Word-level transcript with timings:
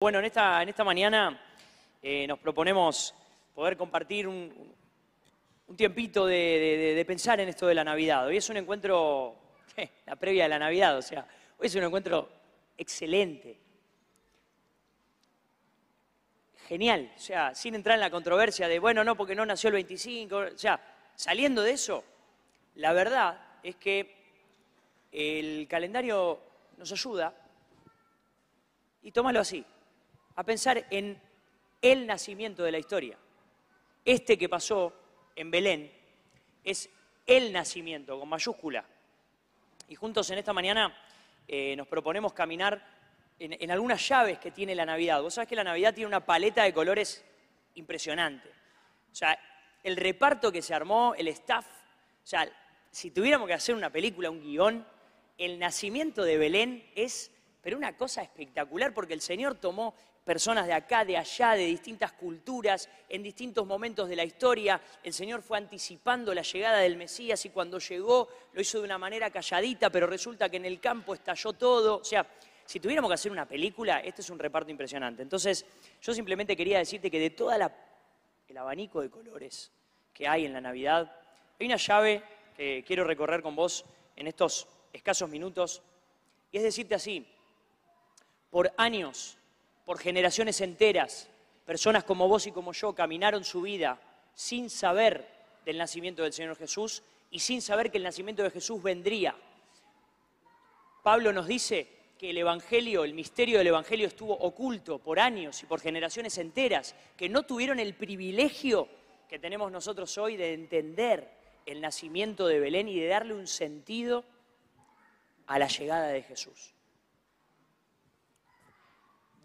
Bueno, 0.00 0.20
en 0.20 0.26
esta, 0.26 0.62
en 0.62 0.68
esta 0.68 0.84
mañana 0.84 1.36
eh, 2.00 2.24
nos 2.28 2.38
proponemos 2.38 3.12
poder 3.52 3.76
compartir 3.76 4.28
un, 4.28 4.76
tiempito 5.76 6.24
de, 6.24 7.02
pensar 7.04 7.40
en 7.40 7.48
esto 7.48 7.66
de 7.66 7.74
la 7.74 7.82
Navidad. 7.82 8.24
Hoy 8.24 8.36
es 8.36 8.48
un 8.48 8.58
encuentro, 8.58 9.34
la 10.06 10.14
previa 10.14 10.44
de 10.44 10.50
la 10.50 10.58
Navidad, 10.60 10.96
o 10.96 11.02
sea, 11.02 11.26
hoy 11.58 11.66
es 11.66 11.74
un 11.74 11.82
encuentro 11.82 12.30
excelente. 12.76 13.58
Genial, 16.68 17.10
o 17.16 17.18
sea, 17.18 17.52
sin 17.56 17.74
entrar 17.74 17.96
en 17.96 18.02
la 18.02 18.10
controversia 18.10 18.68
de, 18.68 18.78
bueno, 18.78 19.02
no, 19.02 19.16
porque 19.16 19.34
no 19.34 19.44
nació 19.44 19.66
el 19.66 19.74
25, 19.74 20.36
o 20.36 20.56
sea, 20.56 20.80
saliendo 21.16 21.60
de 21.60 21.72
eso, 21.72 22.04
la 22.76 22.92
verdad 22.92 23.58
es 23.64 23.74
que 23.74 24.14
el 25.10 25.66
calendario 25.68 26.38
nos 26.76 26.92
ayuda, 26.92 27.34
y 29.02 29.10
tómalo 29.10 29.40
así, 29.40 29.64
a 30.38 30.44
pensar 30.44 30.86
en 30.90 31.20
el 31.82 32.06
nacimiento 32.06 32.62
de 32.62 32.70
la 32.70 32.78
historia. 32.78 33.18
Este 34.04 34.38
que 34.38 34.48
pasó 34.48 34.92
en 35.34 35.50
Belén 35.50 35.92
es 36.62 36.88
el 37.26 37.52
nacimiento, 37.52 38.16
con 38.20 38.28
mayúscula. 38.28 38.84
Y 39.88 39.96
juntos 39.96 40.30
en 40.30 40.38
esta 40.38 40.52
mañana 40.52 40.96
eh, 41.48 41.74
nos 41.74 41.88
proponemos 41.88 42.34
caminar 42.34 42.80
en, 43.36 43.56
en 43.60 43.70
algunas 43.72 44.08
llaves 44.08 44.38
que 44.38 44.52
tiene 44.52 44.76
la 44.76 44.86
Navidad. 44.86 45.20
Vos 45.20 45.34
sabés 45.34 45.48
que 45.48 45.56
la 45.56 45.64
Navidad 45.64 45.92
tiene 45.92 46.06
una 46.06 46.24
paleta 46.24 46.62
de 46.62 46.72
colores 46.72 47.24
impresionante. 47.74 48.48
O 49.10 49.14
sea, 49.16 49.36
el 49.82 49.96
reparto 49.96 50.52
que 50.52 50.62
se 50.62 50.72
armó, 50.72 51.16
el 51.16 51.26
staff, 51.26 51.66
o 51.66 52.26
sea, 52.26 52.48
si 52.92 53.10
tuviéramos 53.10 53.48
que 53.48 53.54
hacer 53.54 53.74
una 53.74 53.90
película, 53.90 54.30
un 54.30 54.40
guion, 54.40 54.86
el 55.36 55.58
nacimiento 55.58 56.22
de 56.22 56.38
Belén 56.38 56.88
es, 56.94 57.32
pero 57.60 57.76
una 57.76 57.96
cosa 57.96 58.22
espectacular, 58.22 58.94
porque 58.94 59.14
el 59.14 59.20
Señor 59.20 59.56
tomó 59.56 59.96
personas 60.28 60.66
de 60.66 60.74
acá, 60.74 61.06
de 61.06 61.16
allá, 61.16 61.52
de 61.52 61.64
distintas 61.64 62.12
culturas, 62.12 62.86
en 63.08 63.22
distintos 63.22 63.66
momentos 63.66 64.10
de 64.10 64.14
la 64.14 64.24
historia. 64.24 64.78
El 65.02 65.14
Señor 65.14 65.40
fue 65.40 65.56
anticipando 65.56 66.34
la 66.34 66.42
llegada 66.42 66.80
del 66.80 66.98
Mesías 66.98 67.42
y 67.46 67.48
cuando 67.48 67.78
llegó 67.78 68.28
lo 68.52 68.60
hizo 68.60 68.76
de 68.76 68.84
una 68.84 68.98
manera 68.98 69.30
calladita, 69.30 69.88
pero 69.88 70.06
resulta 70.06 70.50
que 70.50 70.58
en 70.58 70.66
el 70.66 70.80
campo 70.80 71.14
estalló 71.14 71.54
todo. 71.54 71.96
O 71.96 72.04
sea, 72.04 72.26
si 72.66 72.78
tuviéramos 72.78 73.08
que 73.08 73.14
hacer 73.14 73.32
una 73.32 73.46
película, 73.46 74.00
este 74.00 74.20
es 74.20 74.28
un 74.28 74.38
reparto 74.38 74.70
impresionante. 74.70 75.22
Entonces, 75.22 75.64
yo 76.02 76.12
simplemente 76.12 76.54
quería 76.54 76.76
decirte 76.76 77.10
que 77.10 77.20
de 77.20 77.30
todo 77.30 77.50
el 77.54 78.58
abanico 78.58 79.00
de 79.00 79.08
colores 79.08 79.72
que 80.12 80.28
hay 80.28 80.44
en 80.44 80.52
la 80.52 80.60
Navidad, 80.60 81.10
hay 81.58 81.66
una 81.66 81.76
llave 81.76 82.22
que 82.54 82.84
quiero 82.86 83.02
recorrer 83.04 83.40
con 83.40 83.56
vos 83.56 83.82
en 84.14 84.26
estos 84.26 84.68
escasos 84.92 85.30
minutos, 85.30 85.80
y 86.52 86.58
es 86.58 86.62
decirte 86.64 86.94
así, 86.94 87.26
por 88.50 88.70
años, 88.76 89.37
por 89.88 89.98
generaciones 89.98 90.60
enteras, 90.60 91.30
personas 91.64 92.04
como 92.04 92.28
vos 92.28 92.46
y 92.46 92.52
como 92.52 92.74
yo 92.74 92.94
caminaron 92.94 93.42
su 93.42 93.62
vida 93.62 93.98
sin 94.34 94.68
saber 94.68 95.26
del 95.64 95.78
nacimiento 95.78 96.22
del 96.22 96.34
Señor 96.34 96.58
Jesús 96.58 97.02
y 97.30 97.38
sin 97.38 97.62
saber 97.62 97.90
que 97.90 97.96
el 97.96 98.04
nacimiento 98.04 98.42
de 98.42 98.50
Jesús 98.50 98.82
vendría. 98.82 99.34
Pablo 101.02 101.32
nos 101.32 101.46
dice 101.46 101.88
que 102.18 102.28
el 102.28 102.36
Evangelio, 102.36 103.02
el 103.02 103.14
misterio 103.14 103.56
del 103.56 103.68
Evangelio 103.68 104.08
estuvo 104.08 104.34
oculto 104.34 104.98
por 104.98 105.18
años 105.18 105.62
y 105.62 105.64
por 105.64 105.80
generaciones 105.80 106.36
enteras, 106.36 106.94
que 107.16 107.30
no 107.30 107.44
tuvieron 107.44 107.80
el 107.80 107.94
privilegio 107.94 108.88
que 109.26 109.38
tenemos 109.38 109.72
nosotros 109.72 110.18
hoy 110.18 110.36
de 110.36 110.52
entender 110.52 111.30
el 111.64 111.80
nacimiento 111.80 112.46
de 112.46 112.60
Belén 112.60 112.88
y 112.88 113.00
de 113.00 113.06
darle 113.06 113.32
un 113.32 113.46
sentido 113.46 114.26
a 115.46 115.58
la 115.58 115.68
llegada 115.68 116.08
de 116.08 116.22
Jesús. 116.24 116.74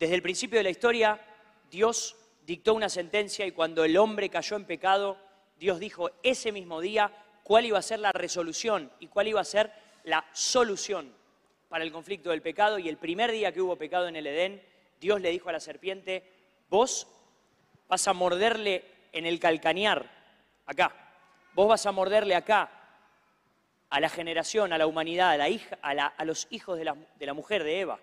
Desde 0.03 0.15
el 0.15 0.21
principio 0.21 0.59
de 0.59 0.63
la 0.65 0.69
historia, 0.69 1.17
Dios 1.71 2.17
dictó 2.45 2.73
una 2.73 2.89
sentencia 2.89 3.45
y 3.45 3.53
cuando 3.53 3.85
el 3.85 3.95
hombre 3.95 4.27
cayó 4.27 4.57
en 4.57 4.65
pecado, 4.65 5.17
Dios 5.57 5.79
dijo 5.79 6.11
ese 6.23 6.51
mismo 6.51 6.81
día 6.81 7.09
cuál 7.41 7.63
iba 7.67 7.79
a 7.79 7.81
ser 7.81 7.99
la 7.99 8.11
resolución 8.11 8.91
y 8.99 9.07
cuál 9.07 9.29
iba 9.29 9.39
a 9.39 9.45
ser 9.45 9.71
la 10.03 10.25
solución 10.33 11.09
para 11.69 11.85
el 11.85 11.93
conflicto 11.93 12.31
del 12.31 12.41
pecado. 12.41 12.79
Y 12.79 12.89
el 12.89 12.97
primer 12.97 13.31
día 13.31 13.53
que 13.53 13.61
hubo 13.61 13.77
pecado 13.77 14.09
en 14.09 14.17
el 14.17 14.27
Edén, 14.27 14.61
Dios 14.99 15.21
le 15.21 15.29
dijo 15.29 15.47
a 15.47 15.53
la 15.53 15.61
serpiente, 15.61 16.29
vos 16.69 17.07
vas 17.87 18.05
a 18.05 18.11
morderle 18.11 18.83
en 19.13 19.25
el 19.25 19.39
calcañar, 19.39 20.05
acá, 20.65 20.93
vos 21.53 21.69
vas 21.69 21.85
a 21.85 21.93
morderle 21.93 22.35
acá 22.35 22.69
a 23.89 23.99
la 24.01 24.09
generación, 24.09 24.73
a 24.73 24.77
la 24.77 24.85
humanidad, 24.85 25.31
a, 25.31 25.37
la 25.37 25.47
hija, 25.47 25.79
a, 25.81 25.93
la- 25.93 26.13
los 26.25 26.47
hijos 26.49 26.77
de 26.77 27.25
la 27.25 27.33
mujer 27.33 27.63
de 27.63 27.79
Eva. 27.79 27.99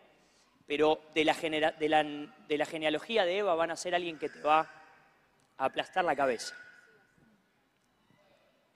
Pero 0.70 1.00
de 1.16 1.24
la, 1.24 1.34
genealogía 1.34 3.24
de 3.24 3.38
Eva 3.38 3.56
van 3.56 3.72
a 3.72 3.76
ser 3.76 3.92
alguien 3.92 4.20
que 4.20 4.28
te 4.28 4.40
va 4.40 4.60
a 5.58 5.64
aplastar 5.64 6.04
la 6.04 6.14
cabeza. 6.14 6.54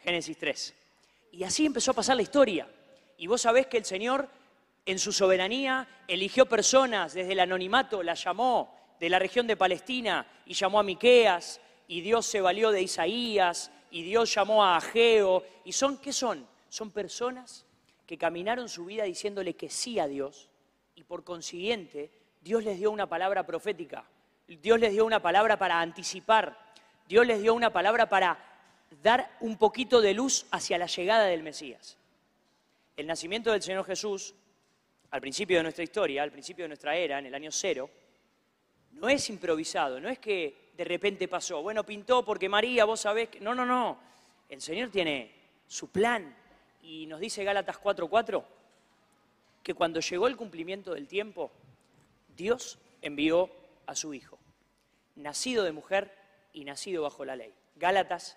Génesis 0.01 0.37
3. 0.37 0.75
Y 1.31 1.45
así 1.45 1.65
empezó 1.65 1.93
a 1.93 1.95
pasar 1.95 2.17
la 2.17 2.23
historia. 2.23 2.67
Y 3.17 3.29
vos 3.29 3.43
sabés 3.43 3.69
que 3.69 3.77
el 3.77 3.85
Señor, 3.85 4.29
en 4.85 4.99
su 4.99 5.13
soberanía, 5.13 5.87
eligió 6.09 6.47
personas 6.47 7.15
desde 7.15 7.31
el 7.31 7.39
anonimato, 7.39 8.03
las 8.03 8.25
llamó 8.25 8.97
de 8.99 9.09
la 9.09 9.21
región 9.21 9.47
de 9.47 9.57
Palestina 9.57 10.27
y 10.47 10.55
llamó 10.55 10.81
a 10.81 10.83
Miqueas, 10.83 11.61
y 11.87 12.01
Dios 12.01 12.27
se 12.27 12.41
valió 12.41 12.73
de 12.73 12.83
Isaías, 12.83 13.71
y 13.93 14.03
Dios 14.03 14.35
llamó 14.35 14.65
a 14.65 14.79
Ageo. 14.79 15.45
¿Y 15.65 15.71
son 15.71 15.99
qué 15.99 16.13
son? 16.13 16.45
Son 16.69 16.91
personas 16.91 17.65
que 18.05 18.19
caminaron 18.19 18.69
su 18.69 18.85
vida 18.85 19.05
diciéndole 19.05 19.55
que 19.55 19.71
sí 19.71 20.01
a 20.01 20.09
Dios, 20.09 20.51
y 20.95 21.05
por 21.05 21.25
consiguiente, 21.25 22.11
Dios 22.41 22.65
les 22.65 22.79
dio 22.79 22.91
una 22.91 23.09
palabra 23.09 23.45
profética. 23.45 24.05
Dios 24.47 24.79
les 24.79 24.93
dio 24.93 25.05
una 25.05 25.21
palabra 25.21 25.59
para 25.59 25.81
anticipar. 25.81 26.59
Dios 27.09 27.27
les 27.27 27.41
dio 27.41 27.55
una 27.55 27.73
palabra 27.73 28.09
para 28.09 28.39
dar 29.03 29.37
un 29.41 29.57
poquito 29.57 30.01
de 30.01 30.15
luz 30.15 30.47
hacia 30.51 30.79
la 30.79 30.87
llegada 30.87 31.25
del 31.25 31.43
Mesías. 31.43 31.97
El 32.97 33.07
nacimiento 33.07 33.51
del 33.51 33.63
Señor 33.63 33.85
Jesús, 33.85 34.35
al 35.11 35.21
principio 35.21 35.57
de 35.57 35.65
nuestra 35.65 35.85
historia, 35.85 36.23
al 36.23 36.31
principio 36.31 36.65
de 36.65 36.69
nuestra 36.69 36.97
era, 36.97 37.19
en 37.19 37.27
el 37.27 37.35
año 37.35 37.51
cero, 37.51 37.91
no 38.93 39.09
es 39.09 39.29
improvisado, 39.31 40.01
no 40.01 40.09
es 40.09 40.19
que 40.19 40.71
de 40.77 40.85
repente 40.85 41.27
pasó, 41.27 41.63
bueno, 41.63 41.85
pintó 41.85 42.25
porque 42.25 42.49
María, 42.49 42.85
vos 42.85 43.01
sabés 43.01 43.29
que... 43.29 43.41
No, 43.41 43.55
no, 43.55 43.67
no. 43.67 43.99
El 44.49 44.61
Señor 44.61 44.91
tiene 44.91 45.33
su 45.67 45.91
plan 45.91 46.35
y 46.83 47.07
nos 47.07 47.19
dice 47.19 47.43
Gálatas 47.43 47.81
4:4 47.81 48.45
que 49.65 49.75
cuando 49.75 49.99
llegó 49.99 50.29
el 50.29 50.37
cumplimiento 50.37 50.95
del 50.95 51.09
tiempo, 51.09 51.51
Dios 52.37 52.79
envió 53.01 53.51
a 53.87 53.97
su 53.97 54.15
Hijo, 54.15 54.39
nacido 55.17 55.65
de 55.65 55.73
mujer 55.73 56.17
y 56.53 56.65
nacido 56.65 57.03
bajo 57.03 57.25
la 57.25 57.35
ley. 57.35 57.53
Gálatas 57.75 58.37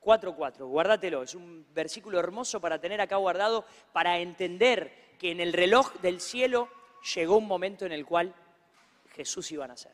4:4, 0.00 0.66
guárdatelo, 0.66 1.24
es 1.24 1.34
un 1.34 1.66
versículo 1.74 2.20
hermoso 2.20 2.60
para 2.60 2.80
tener 2.80 3.00
acá 3.00 3.16
guardado, 3.16 3.64
para 3.92 4.20
entender 4.20 5.16
que 5.18 5.32
en 5.32 5.40
el 5.40 5.52
reloj 5.52 5.92
del 6.00 6.20
cielo 6.20 6.68
llegó 7.14 7.36
un 7.36 7.48
momento 7.48 7.84
en 7.84 7.92
el 7.92 8.06
cual 8.06 8.32
Jesús 9.14 9.50
iba 9.50 9.64
a 9.64 9.68
nacer. 9.68 9.92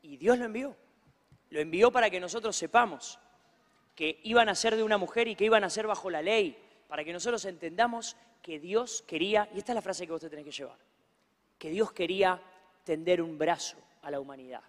Y 0.00 0.16
Dios 0.16 0.38
lo 0.38 0.46
envió, 0.46 0.74
lo 1.50 1.60
envió 1.60 1.92
para 1.92 2.08
que 2.08 2.18
nosotros 2.18 2.56
sepamos 2.56 3.18
que 3.94 4.20
iban 4.22 4.48
a 4.48 4.54
ser 4.54 4.74
de 4.74 4.82
una 4.82 4.96
mujer 4.96 5.28
y 5.28 5.34
que 5.34 5.44
iban 5.44 5.64
a 5.64 5.70
ser 5.70 5.86
bajo 5.86 6.08
la 6.08 6.22
ley, 6.22 6.56
para 6.88 7.04
que 7.04 7.12
nosotros 7.12 7.44
entendamos 7.44 8.16
que 8.42 8.58
Dios 8.58 9.04
quería, 9.06 9.48
y 9.54 9.58
esta 9.58 9.72
es 9.72 9.76
la 9.76 9.82
frase 9.82 10.06
que 10.06 10.12
vos 10.12 10.20
te 10.20 10.30
tenés 10.30 10.44
que 10.44 10.52
llevar, 10.52 10.78
que 11.58 11.70
Dios 11.70 11.92
quería 11.92 12.40
tender 12.84 13.20
un 13.20 13.38
brazo 13.38 13.76
a 14.02 14.10
la 14.10 14.20
humanidad. 14.20 14.62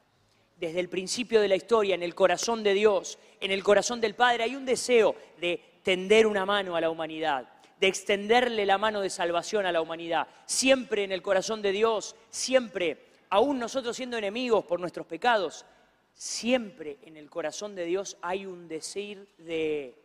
Desde 0.57 0.80
el 0.81 0.90
principio 0.90 1.40
de 1.40 1.47
la 1.47 1.56
historia, 1.56 1.96
en 1.96 2.03
el 2.03 2.13
corazón 2.13 2.63
de 2.63 2.74
Dios, 2.74 3.18
en 3.40 3.52
el 3.52 3.63
corazón 3.63 4.02
del 4.02 4.16
Padre, 4.16 4.44
hay 4.44 4.56
un 4.56 4.66
deseo 4.66 5.16
de 5.40 5.62
tender 5.84 6.28
una 6.28 6.46
mano 6.46 6.75
a 6.75 6.81
la 6.81 6.90
humanidad, 6.90 7.47
de 7.80 7.88
extenderle 7.88 8.66
la 8.66 8.78
mano 8.78 9.00
de 9.00 9.09
salvación 9.09 9.66
a 9.66 9.72
la 9.72 9.81
humanidad. 9.81 10.28
Siempre 10.46 11.06
en 11.06 11.13
el 11.13 11.22
corazón 11.22 11.62
de 11.62 11.72
Dios, 11.72 12.16
siempre, 12.30 12.97
aún 13.30 13.57
nosotros 13.57 13.96
siendo 13.96 14.18
enemigos 14.18 14.66
por 14.66 14.81
nuestros 14.81 15.07
pecados, 15.07 15.65
siempre 16.13 16.98
en 17.04 17.15
el 17.15 17.30
corazón 17.30 17.75
de 17.75 17.86
Dios 17.86 18.18
hay 18.22 18.45
un 18.45 18.68
deseo 18.68 19.25
de 19.38 19.95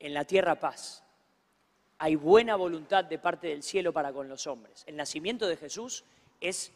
en 0.00 0.14
la 0.14 0.24
tierra 0.24 0.58
paz. 0.58 1.04
Hay 1.98 2.16
buena 2.16 2.56
voluntad 2.56 3.04
de 3.04 3.18
parte 3.18 3.48
del 3.48 3.62
cielo 3.62 3.92
para 3.92 4.12
con 4.12 4.28
los 4.28 4.46
hombres. 4.46 4.82
El 4.86 4.96
nacimiento 4.96 5.46
de 5.46 5.56
Jesús 5.56 6.04
es 6.40 6.72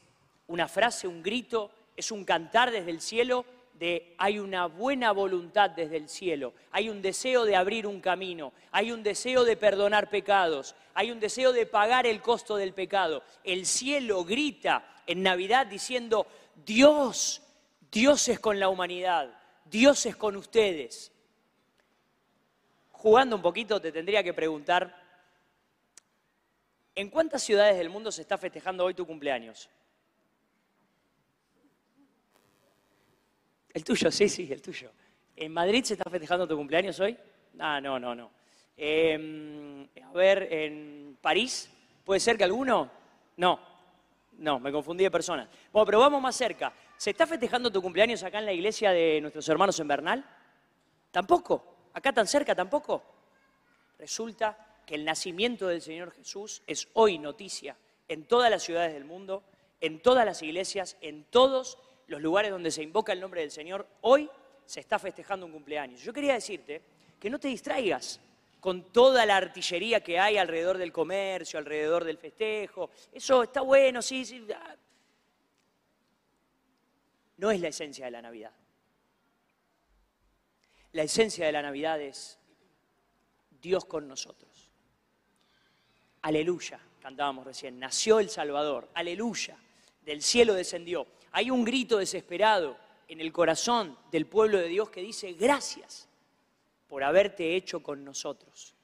una 0.46 0.68
frase, 0.68 1.08
un 1.08 1.22
grito, 1.22 1.70
es 1.96 2.10
un 2.10 2.24
cantar 2.24 2.70
desde 2.70 2.90
el 2.90 3.00
cielo 3.00 3.44
de 3.74 4.14
hay 4.18 4.38
una 4.38 4.66
buena 4.66 5.12
voluntad 5.12 5.70
desde 5.70 5.96
el 5.96 6.08
cielo, 6.08 6.52
hay 6.70 6.88
un 6.88 7.02
deseo 7.02 7.44
de 7.44 7.56
abrir 7.56 7.86
un 7.86 8.00
camino, 8.00 8.52
hay 8.70 8.92
un 8.92 9.02
deseo 9.02 9.44
de 9.44 9.56
perdonar 9.56 10.10
pecados, 10.10 10.76
hay 10.94 11.10
un 11.10 11.18
deseo 11.18 11.52
de 11.52 11.66
pagar 11.66 12.06
el 12.06 12.22
costo 12.22 12.56
del 12.56 12.72
pecado. 12.72 13.22
El 13.42 13.66
cielo 13.66 14.24
grita 14.24 14.84
en 15.06 15.22
Navidad 15.22 15.66
diciendo, 15.66 16.26
Dios, 16.64 17.42
Dios 17.90 18.28
es 18.28 18.38
con 18.38 18.60
la 18.60 18.68
humanidad, 18.68 19.36
Dios 19.64 20.06
es 20.06 20.14
con 20.14 20.36
ustedes. 20.36 21.10
Jugando 23.04 23.36
un 23.36 23.42
poquito 23.42 23.78
te 23.82 23.92
tendría 23.92 24.22
que 24.22 24.32
preguntar, 24.32 25.04
¿En 26.94 27.10
cuántas 27.10 27.42
ciudades 27.42 27.76
del 27.76 27.90
mundo 27.90 28.10
se 28.10 28.22
está 28.22 28.38
festejando 28.38 28.82
hoy 28.82 28.94
tu 28.94 29.04
cumpleaños? 29.04 29.68
El 33.74 33.84
tuyo, 33.84 34.10
sí, 34.10 34.28
sí, 34.30 34.50
el 34.50 34.62
tuyo. 34.62 34.90
¿En 35.36 35.52
Madrid 35.52 35.84
se 35.84 35.94
está 35.94 36.08
festejando 36.08 36.48
tu 36.48 36.56
cumpleaños 36.56 36.98
hoy? 37.00 37.14
Ah, 37.58 37.78
no, 37.78 37.98
no, 37.98 38.14
no. 38.14 38.30
Em, 38.74 39.86
a 40.02 40.12
ver, 40.12 40.50
¿en 40.50 41.18
París? 41.20 41.68
¿Puede 42.04 42.20
ser 42.20 42.38
que 42.38 42.44
alguno? 42.44 42.90
No, 43.36 43.60
no, 44.38 44.60
me 44.60 44.72
confundí 44.72 45.04
de 45.04 45.10
personas. 45.10 45.46
Bueno, 45.72 45.84
pero 45.84 45.98
vamos 45.98 46.22
más 46.22 46.36
cerca. 46.36 46.72
¿Se 46.96 47.10
está 47.10 47.26
festejando 47.26 47.70
tu 47.70 47.82
cumpleaños 47.82 48.22
acá 48.22 48.38
en 48.38 48.46
la 48.46 48.52
iglesia 48.54 48.92
de 48.92 49.20
nuestros 49.20 49.46
hermanos 49.48 49.78
en 49.78 49.88
Bernal? 49.88 50.24
Tampoco. 51.10 51.73
¿Acá 51.94 52.12
tan 52.12 52.26
cerca 52.26 52.54
tampoco? 52.54 53.02
Resulta 53.98 54.82
que 54.84 54.96
el 54.96 55.04
nacimiento 55.04 55.68
del 55.68 55.80
Señor 55.80 56.12
Jesús 56.12 56.62
es 56.66 56.88
hoy 56.92 57.18
noticia 57.18 57.76
en 58.08 58.24
todas 58.24 58.50
las 58.50 58.62
ciudades 58.62 58.92
del 58.92 59.04
mundo, 59.04 59.42
en 59.80 60.00
todas 60.00 60.26
las 60.26 60.42
iglesias, 60.42 60.96
en 61.00 61.24
todos 61.24 61.78
los 62.08 62.20
lugares 62.20 62.50
donde 62.50 62.70
se 62.70 62.82
invoca 62.82 63.12
el 63.12 63.20
nombre 63.20 63.40
del 63.40 63.50
Señor. 63.50 63.86
Hoy 64.02 64.28
se 64.66 64.80
está 64.80 64.98
festejando 64.98 65.46
un 65.46 65.52
cumpleaños. 65.52 66.02
Yo 66.02 66.12
quería 66.12 66.34
decirte 66.34 66.82
que 67.18 67.30
no 67.30 67.38
te 67.38 67.48
distraigas 67.48 68.20
con 68.60 68.92
toda 68.92 69.24
la 69.24 69.36
artillería 69.36 70.02
que 70.02 70.18
hay 70.18 70.36
alrededor 70.36 70.78
del 70.78 70.92
comercio, 70.92 71.58
alrededor 71.58 72.04
del 72.04 72.18
festejo. 72.18 72.90
Eso 73.12 73.42
está 73.42 73.60
bueno, 73.60 74.02
sí, 74.02 74.24
sí. 74.24 74.46
Ah. 74.54 74.76
No 77.36 77.50
es 77.50 77.60
la 77.60 77.68
esencia 77.68 78.06
de 78.06 78.10
la 78.10 78.22
Navidad. 78.22 78.52
La 80.94 81.02
esencia 81.02 81.44
de 81.44 81.50
la 81.50 81.60
Navidad 81.60 82.00
es 82.00 82.38
Dios 83.50 83.84
con 83.84 84.06
nosotros. 84.06 84.70
Aleluya, 86.22 86.80
cantábamos 87.00 87.44
recién, 87.44 87.80
nació 87.80 88.20
el 88.20 88.30
Salvador, 88.30 88.88
aleluya, 88.94 89.58
del 90.02 90.22
cielo 90.22 90.54
descendió. 90.54 91.08
Hay 91.32 91.50
un 91.50 91.64
grito 91.64 91.98
desesperado 91.98 92.76
en 93.08 93.20
el 93.20 93.32
corazón 93.32 93.98
del 94.12 94.26
pueblo 94.26 94.58
de 94.58 94.68
Dios 94.68 94.88
que 94.90 95.00
dice, 95.00 95.32
gracias 95.32 96.08
por 96.86 97.02
haberte 97.02 97.56
hecho 97.56 97.82
con 97.82 98.04
nosotros. 98.04 98.76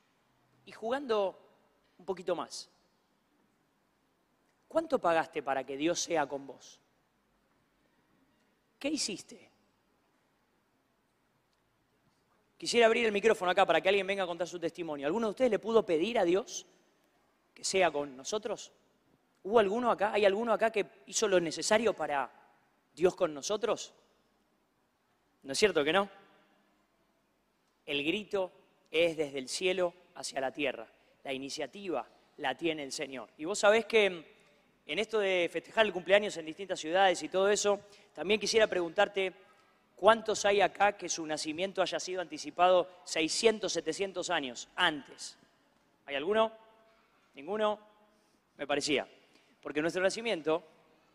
Y 0.67 0.73
jugando 0.73 1.39
un 1.97 2.05
poquito 2.05 2.35
más, 2.35 2.69
¿cuánto 4.67 4.99
pagaste 4.99 5.45
para 5.45 5.63
que 5.65 5.77
Dios 5.77 6.01
sea 6.01 6.27
con 6.27 6.45
vos? 6.45 6.81
¿Qué 8.81 8.89
hiciste? 8.89 9.50
Quisiera 12.61 12.85
abrir 12.85 13.07
el 13.07 13.13
micrófono 13.13 13.51
acá 13.51 13.65
para 13.65 13.81
que 13.81 13.89
alguien 13.89 14.07
venga 14.07 14.25
a 14.25 14.27
contar 14.27 14.47
su 14.47 14.61
testimonio. 14.61 15.07
¿Alguno 15.07 15.29
de 15.29 15.31
ustedes 15.31 15.51
le 15.51 15.59
pudo 15.59 15.83
pedir 15.83 16.19
a 16.19 16.25
Dios 16.25 16.67
que 17.55 17.65
sea 17.65 17.91
con 17.91 18.15
nosotros? 18.15 18.71
¿Hubo 19.45 19.61
alguno 19.61 19.91
acá? 19.91 20.13
¿Hay 20.13 20.27
alguno 20.27 20.53
acá 20.53 20.71
que 20.71 20.85
hizo 21.07 21.27
lo 21.27 21.41
necesario 21.41 21.95
para 21.95 22.31
Dios 22.95 23.15
con 23.15 23.33
nosotros? 23.33 23.95
¿No 25.43 25.53
es 25.55 25.59
cierto 25.59 25.83
que 25.83 25.95
no? 25.95 26.11
El 27.87 28.05
grito 28.05 28.53
es 28.91 29.17
desde 29.17 29.39
el 29.39 29.49
cielo 29.49 29.95
hacia 30.17 30.39
la 30.43 30.53
tierra. 30.53 30.87
La 31.25 31.33
iniciativa 31.33 32.07
la 32.37 32.59
tiene 32.59 32.83
el 32.83 32.93
Señor. 32.93 33.31
Y 33.39 33.47
vos 33.47 33.59
sabés 33.59 33.87
que 33.87 34.05
en 34.85 34.99
esto 34.99 35.19
de 35.19 35.49
festejar 35.51 35.87
el 35.87 35.95
cumpleaños 35.95 36.37
en 36.37 36.45
distintas 36.45 36.79
ciudades 36.79 37.23
y 37.23 37.31
todo 37.31 37.49
eso, 37.49 37.81
también 38.13 38.39
quisiera 38.39 38.67
preguntarte 38.67 39.33
cuántos 40.01 40.47
hay 40.47 40.63
acá 40.63 40.97
que 40.97 41.11
su 41.11 41.27
nacimiento 41.27 41.83
haya 41.83 42.01
sido 42.01 42.23
anticipado 42.23 42.89
600, 43.05 43.71
700 43.71 44.31
años 44.31 44.67
antes. 44.75 45.37
¿Hay 46.07 46.15
alguno? 46.15 46.51
¿Ninguno? 47.35 47.79
Me 48.57 48.67
parecía. 48.67 49.07
Porque 49.63 49.83
nuestro 49.83 50.03
nacimiento 50.03 50.65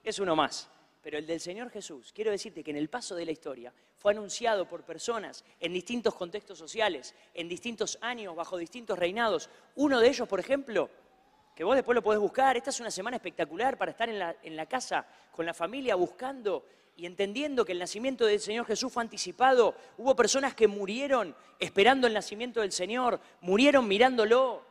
es 0.04 0.20
uno 0.20 0.36
más. 0.36 0.70
Pero 1.02 1.18
el 1.18 1.26
del 1.26 1.40
Señor 1.40 1.72
Jesús, 1.72 2.12
quiero 2.14 2.30
decirte 2.30 2.64
que 2.64 2.70
en 2.70 2.78
el 2.78 2.88
paso 2.88 3.16
de 3.16 3.26
la 3.26 3.32
historia 3.32 3.74
fue 3.98 4.12
anunciado 4.12 4.68
por 4.68 4.84
personas 4.84 5.44
en 5.60 5.74
distintos 5.74 6.14
contextos 6.14 6.60
sociales, 6.60 7.16
en 7.34 7.50
distintos 7.50 7.98
años, 8.02 8.36
bajo 8.36 8.56
distintos 8.56 9.00
reinados. 9.00 9.50
Uno 9.76 10.00
de 10.00 10.10
ellos, 10.10 10.28
por 10.28 10.40
ejemplo, 10.40 10.92
que 11.56 11.64
vos 11.64 11.76
después 11.76 11.96
lo 11.96 12.04
podés 12.04 12.20
buscar, 12.20 12.56
esta 12.56 12.70
es 12.70 12.80
una 12.80 12.92
semana 12.92 13.18
espectacular 13.18 13.80
para 13.80 13.92
estar 13.92 14.10
en 14.10 14.20
la, 14.20 14.36
en 14.44 14.56
la 14.56 14.68
casa 14.68 15.08
con 15.32 15.44
la 15.44 15.56
familia 15.56 15.96
buscando 15.96 16.66
y 16.98 17.06
entendiendo 17.06 17.66
que 17.66 17.74
el 17.74 17.80
nacimiento 17.80 18.26
del 18.26 18.40
Señor 18.40 18.66
Jesús 18.66 18.92
fue 18.92 19.04
anticipado. 19.04 19.76
Hubo 19.98 20.16
personas 20.16 20.56
que 20.56 20.68
murieron 20.68 21.36
esperando 21.60 22.08
el 22.08 22.14
nacimiento 22.14 22.62
del 22.62 22.72
Señor, 22.72 23.20
murieron 23.42 23.88
mirándolo. 23.88 24.64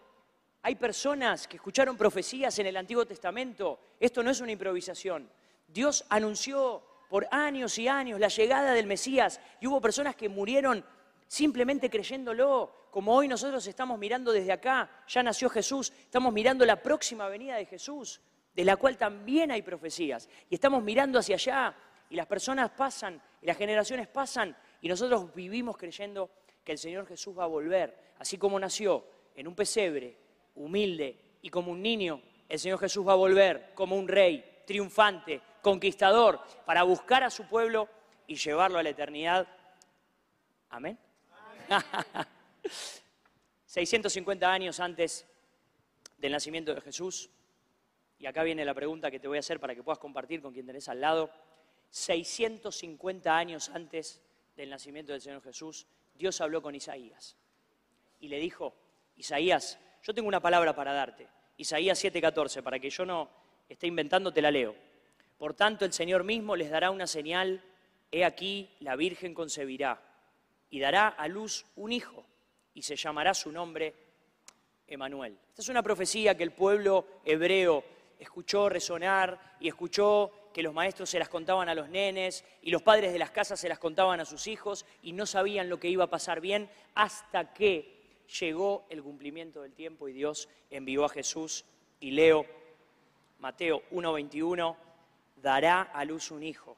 Hay 0.63 0.77
personas 0.77 1.47
que 1.47 1.57
escucharon 1.57 1.97
profecías 1.97 2.59
en 2.59 2.67
el 2.67 2.77
Antiguo 2.77 3.05
Testamento. 3.05 3.79
Esto 4.01 4.23
no 4.23 4.31
es 4.31 4.41
una 4.41 4.53
improvisación. 4.53 5.29
Dios 5.69 6.05
anunció 6.09 6.83
por 7.11 7.27
años 7.31 7.79
y 7.79 7.89
años 7.89 8.19
la 8.19 8.29
llegada 8.29 8.73
del 8.73 8.87
Mesías 8.87 9.41
y 9.61 9.67
hubo 9.67 9.81
personas 9.81 10.17
que 10.17 10.29
murieron 10.29 10.85
simplemente 11.29 11.91
creyéndolo, 11.91 12.89
como 12.91 13.15
hoy 13.15 13.29
nosotros 13.29 13.67
estamos 13.67 13.99
mirando 13.99 14.33
desde 14.33 14.53
acá, 14.53 14.89
ya 15.09 15.23
nació 15.23 15.51
Jesús, 15.51 15.93
estamos 15.99 16.33
mirando 16.33 16.65
la 16.65 16.81
próxima 16.81 17.29
venida 17.29 17.57
de 17.57 17.67
Jesús, 17.67 18.21
de 18.55 18.65
la 18.65 18.77
cual 18.77 18.97
también 18.97 19.51
hay 19.51 19.63
profecías, 19.63 20.29
y 20.49 20.55
estamos 20.55 20.83
mirando 20.83 21.19
hacia 21.19 21.35
allá, 21.35 21.75
y 22.15 22.17
las 22.17 22.29
personas 22.29 22.71
pasan, 22.71 23.21
y 23.43 23.47
las 23.47 23.57
generaciones 23.57 24.07
pasan, 24.07 24.57
y 24.81 24.87
nosotros 24.87 25.35
vivimos 25.35 25.77
creyendo 25.77 26.31
que 26.63 26.71
el 26.71 26.79
Señor 26.79 27.09
Jesús 27.09 27.37
va 27.37 27.43
a 27.43 27.49
volver, 27.49 28.13
así 28.21 28.39
como 28.39 28.57
nació 28.61 29.05
en 29.35 29.49
un 29.49 29.57
pesebre, 29.57 30.17
humilde 30.55 31.19
y 31.43 31.51
como 31.51 31.73
un 31.73 31.83
niño, 31.83 32.23
el 32.49 32.61
Señor 32.61 32.79
Jesús 32.79 33.05
va 33.05 33.15
a 33.15 33.17
volver 33.17 33.73
como 33.75 33.97
un 33.97 34.07
rey 34.07 34.63
triunfante, 34.65 35.41
conquistador, 35.61 36.41
para 36.65 36.85
buscar 36.85 37.25
a 37.25 37.31
su 37.31 37.49
pueblo 37.49 37.89
y 38.29 38.37
llevarlo 38.37 38.79
a 38.79 38.85
la 38.85 38.91
eternidad. 38.91 39.49
Amén. 40.71 40.97
650 43.67 44.53
años 44.53 44.79
antes 44.79 45.27
del 46.19 46.31
nacimiento 46.31 46.73
de 46.77 46.81
Jesús, 46.81 47.29
y 48.21 48.27
acá 48.27 48.45
viene 48.45 48.65
la 48.65 48.73
pregunta 48.73 49.11
que 49.11 49.19
te 49.19 49.27
voy 49.27 49.39
a 49.39 49.41
hacer 49.41 49.59
para 49.59 49.75
que 49.75 49.83
puedas 49.83 49.99
compartir 49.99 50.41
con 50.41 50.53
quien 50.53 50.65
tenés 50.65 50.89
al 50.89 51.01
lado, 51.01 51.29
650 51.95 53.37
años 53.37 53.71
antes 53.73 54.21
del 54.57 54.69
nacimiento 54.69 55.13
del 55.13 55.21
Señor 55.21 55.41
Jesús, 55.43 55.87
Dios 56.13 56.41
habló 56.41 56.61
con 56.61 56.75
Isaías 56.75 57.37
y 58.19 58.27
le 58.27 58.41
dijo, 58.41 58.75
Isaías, 59.15 59.79
yo 60.03 60.13
tengo 60.13 60.27
una 60.27 60.41
palabra 60.41 60.75
para 60.75 60.93
darte. 60.93 61.29
Isaías 61.57 62.03
7:14, 62.03 62.65
para 62.65 62.81
que 62.81 62.91
yo 62.91 63.07
no 63.07 63.31
esté 63.69 63.87
inventando, 63.87 64.33
te 64.33 64.43
la 64.43 64.51
leo. 64.51 64.75
Por 65.39 65.55
tanto, 65.55 65.85
el 65.85 65.93
Señor 65.93 66.25
mismo 66.25 66.57
les 66.57 66.69
dará 66.69 66.91
una 66.91 67.07
señal, 67.07 67.63
he 68.11 68.25
aquí, 68.25 68.75
la 68.81 68.97
Virgen 68.97 69.33
concebirá 69.33 70.03
y 70.71 70.81
dará 70.81 71.07
a 71.07 71.29
luz 71.29 71.65
un 71.77 71.93
hijo 71.93 72.27
y 72.75 72.83
se 72.83 72.97
llamará 72.97 73.35
su 73.35 73.53
nombre 73.53 73.95
Emanuel. 74.89 75.39
Esta 75.51 75.63
es 75.63 75.69
una 75.69 75.83
profecía 75.85 76.37
que 76.37 76.43
el 76.43 76.51
pueblo 76.51 77.07
hebreo 77.25 77.85
escuchó 78.19 78.69
resonar 78.69 79.57
y 79.61 79.69
escuchó 79.69 80.44
que 80.55 80.63
los 80.63 80.73
maestros 80.73 81.11
se 81.11 81.19
las 81.19 81.29
contaban 81.29 81.69
a 81.69 81.75
los 81.75 81.91
nenes 81.91 82.45
y 82.63 82.71
los 82.71 82.81
padres 82.81 83.13
de 83.13 83.19
las 83.19 83.33
casas 83.33 83.61
se 83.61 83.69
las 83.69 83.79
contaban 83.79 84.21
a 84.21 84.25
sus 84.25 84.47
hijos 84.47 84.87
y 85.03 85.13
no 85.13 85.27
sabían 85.27 85.69
lo 85.69 85.79
que 85.79 85.89
iba 85.89 86.05
a 86.05 86.11
pasar 86.11 86.41
bien 86.41 86.71
hasta 86.95 87.53
que 87.53 88.23
llegó 88.41 88.87
el 88.89 89.03
cumplimiento 89.03 89.63
del 89.63 89.75
tiempo 89.75 90.09
y 90.09 90.13
Dios 90.13 90.49
envió 90.71 91.05
a 91.05 91.09
Jesús 91.09 91.65
y 92.01 92.13
leo 92.13 92.47
Mateo 93.41 93.83
1:21, 93.91 94.77
dará 95.37 95.83
a 95.83 96.05
luz 96.05 96.31
un 96.31 96.43
hijo 96.43 96.77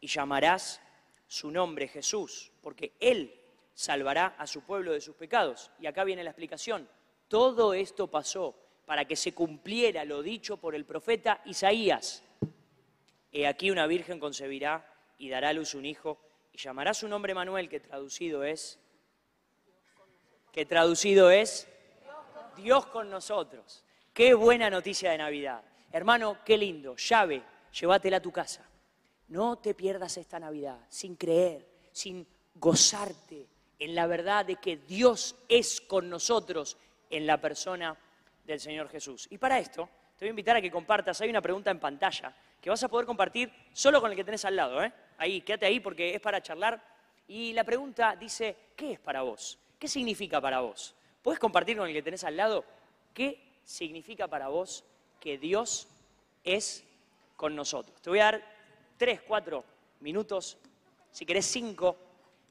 y 0.00 0.06
llamarás 0.06 0.80
su 1.26 1.50
nombre 1.50 1.88
Jesús, 1.88 2.52
porque 2.60 2.92
Él 3.00 3.34
salvará 3.72 4.36
a 4.38 4.46
su 4.46 4.60
pueblo 4.60 4.92
de 4.92 5.00
sus 5.00 5.16
pecados. 5.16 5.70
Y 5.80 5.86
acá 5.86 6.04
viene 6.04 6.22
la 6.22 6.30
explicación. 6.30 6.88
Todo 7.28 7.74
esto 7.74 8.06
pasó 8.06 8.54
para 8.86 9.06
que 9.06 9.16
se 9.16 9.32
cumpliera 9.32 10.04
lo 10.04 10.22
dicho 10.22 10.58
por 10.58 10.74
el 10.74 10.84
profeta 10.84 11.40
Isaías. 11.46 12.22
He 13.36 13.48
aquí 13.48 13.72
una 13.72 13.88
virgen 13.88 14.20
concebirá 14.20 14.88
y 15.18 15.28
dará 15.28 15.48
a 15.48 15.52
luz 15.52 15.74
un 15.74 15.84
hijo 15.84 16.20
y 16.52 16.58
llamará 16.58 16.94
su 16.94 17.08
nombre 17.08 17.34
Manuel, 17.34 17.68
que 17.68 17.80
traducido 17.80 18.44
es 18.44 18.78
que 20.52 20.64
traducido 20.64 21.32
es 21.32 21.66
Dios 22.56 22.86
con 22.86 23.10
nosotros. 23.10 23.82
Qué 24.12 24.34
buena 24.34 24.70
noticia 24.70 25.10
de 25.10 25.18
Navidad. 25.18 25.64
Hermano, 25.90 26.38
qué 26.44 26.56
lindo. 26.56 26.94
Llave, 26.94 27.42
llévatela 27.72 28.18
a 28.18 28.22
tu 28.22 28.30
casa. 28.30 28.64
No 29.26 29.58
te 29.58 29.74
pierdas 29.74 30.16
esta 30.16 30.38
Navidad 30.38 30.78
sin 30.88 31.16
creer, 31.16 31.66
sin 31.90 32.24
gozarte 32.54 33.48
en 33.80 33.96
la 33.96 34.06
verdad 34.06 34.46
de 34.46 34.54
que 34.56 34.76
Dios 34.76 35.34
es 35.48 35.80
con 35.80 36.08
nosotros 36.08 36.76
en 37.10 37.26
la 37.26 37.40
persona 37.40 37.96
del 38.44 38.60
Señor 38.60 38.88
Jesús. 38.88 39.26
Y 39.28 39.38
para 39.38 39.58
esto, 39.58 39.88
te 40.16 40.24
voy 40.24 40.28
a 40.28 40.30
invitar 40.30 40.54
a 40.54 40.62
que 40.62 40.70
compartas. 40.70 41.20
Hay 41.20 41.30
una 41.30 41.42
pregunta 41.42 41.72
en 41.72 41.80
pantalla 41.80 42.32
que 42.64 42.70
vas 42.70 42.82
a 42.82 42.88
poder 42.88 43.04
compartir 43.04 43.52
solo 43.74 44.00
con 44.00 44.10
el 44.10 44.16
que 44.16 44.24
tenés 44.24 44.42
al 44.46 44.56
lado. 44.56 44.82
¿eh? 44.82 44.90
Ahí, 45.18 45.42
quédate 45.42 45.66
ahí 45.66 45.80
porque 45.80 46.14
es 46.14 46.20
para 46.22 46.42
charlar. 46.42 46.82
Y 47.28 47.52
la 47.52 47.62
pregunta 47.62 48.16
dice, 48.16 48.56
¿qué 48.74 48.92
es 48.92 48.98
para 48.98 49.20
vos? 49.20 49.58
¿Qué 49.78 49.86
significa 49.86 50.40
para 50.40 50.60
vos? 50.60 50.94
¿Puedes 51.22 51.38
compartir 51.38 51.76
con 51.76 51.86
el 51.86 51.92
que 51.92 52.02
tenés 52.02 52.24
al 52.24 52.38
lado 52.38 52.64
qué 53.12 53.38
significa 53.64 54.28
para 54.28 54.48
vos 54.48 54.82
que 55.20 55.36
Dios 55.36 55.88
es 56.42 56.84
con 57.36 57.54
nosotros. 57.54 58.00
Te 58.00 58.08
voy 58.08 58.20
a 58.20 58.24
dar 58.24 58.42
tres, 58.96 59.20
cuatro 59.20 59.62
minutos, 60.00 60.56
si 61.12 61.26
querés 61.26 61.44
cinco, 61.44 61.98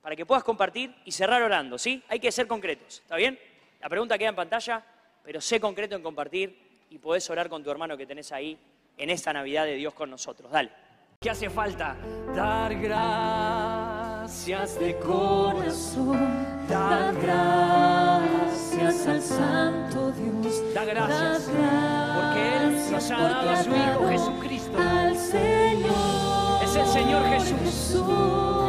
para 0.03 0.15
que 0.15 0.27
puedas 0.27 0.43
compartir 0.43 0.93
y 1.05 1.11
cerrar 1.11 1.41
orando, 1.41 1.79
¿sí? 1.79 2.03
Hay 2.07 2.19
que 2.19 2.31
ser 2.31 2.45
concretos, 2.45 2.99
¿está 2.99 3.15
bien? 3.15 3.39
La 3.81 3.89
pregunta 3.89 4.15
queda 4.19 4.29
en 4.29 4.35
pantalla, 4.35 4.85
pero 5.23 5.41
sé 5.41 5.59
concreto 5.59 5.95
en 5.95 6.03
compartir 6.03 6.85
y 6.91 6.99
podés 6.99 7.27
orar 7.31 7.49
con 7.49 7.63
tu 7.63 7.71
hermano 7.71 7.97
que 7.97 8.05
tenés 8.05 8.31
ahí 8.31 8.59
en 8.97 9.09
esta 9.09 9.33
Navidad 9.33 9.65
de 9.65 9.75
Dios 9.75 9.93
con 9.93 10.09
nosotros. 10.09 10.51
Dale. 10.51 10.71
¿Qué 11.19 11.29
hace 11.29 11.49
falta? 11.49 11.95
Dar 12.35 12.75
gracias 12.75 14.77
de 14.77 14.97
corazón, 14.97 16.67
dar 16.67 17.15
gracias 17.15 19.07
al 19.07 19.21
Santo 19.21 20.11
Dios. 20.11 20.73
Da 20.73 20.83
gracias, 20.83 21.43
porque 21.43 22.57
Él 22.57 22.91
nos 22.91 23.09
ha 23.09 23.21
dado 23.21 23.49
a 23.51 23.63
su 23.63 23.69
Hijo 23.69 24.09
Jesucristo. 24.09 24.77
Al 24.77 25.15
Señor. 25.15 26.63
Es 26.63 26.75
el 26.75 26.87
Señor 26.87 27.25
Jesús. 27.29 28.03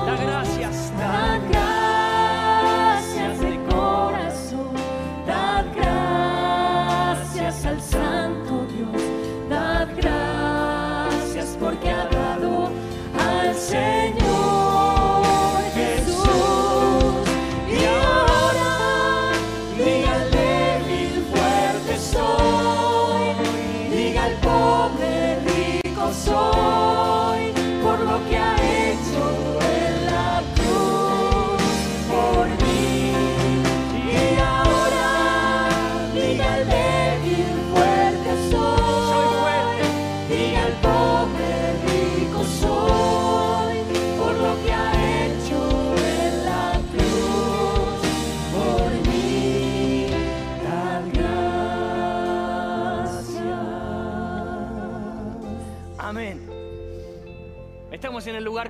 Da 0.06 0.16
gracias. 0.16 0.92
Da 0.96 1.38
gracias 1.48 1.73
soul. 26.24 26.73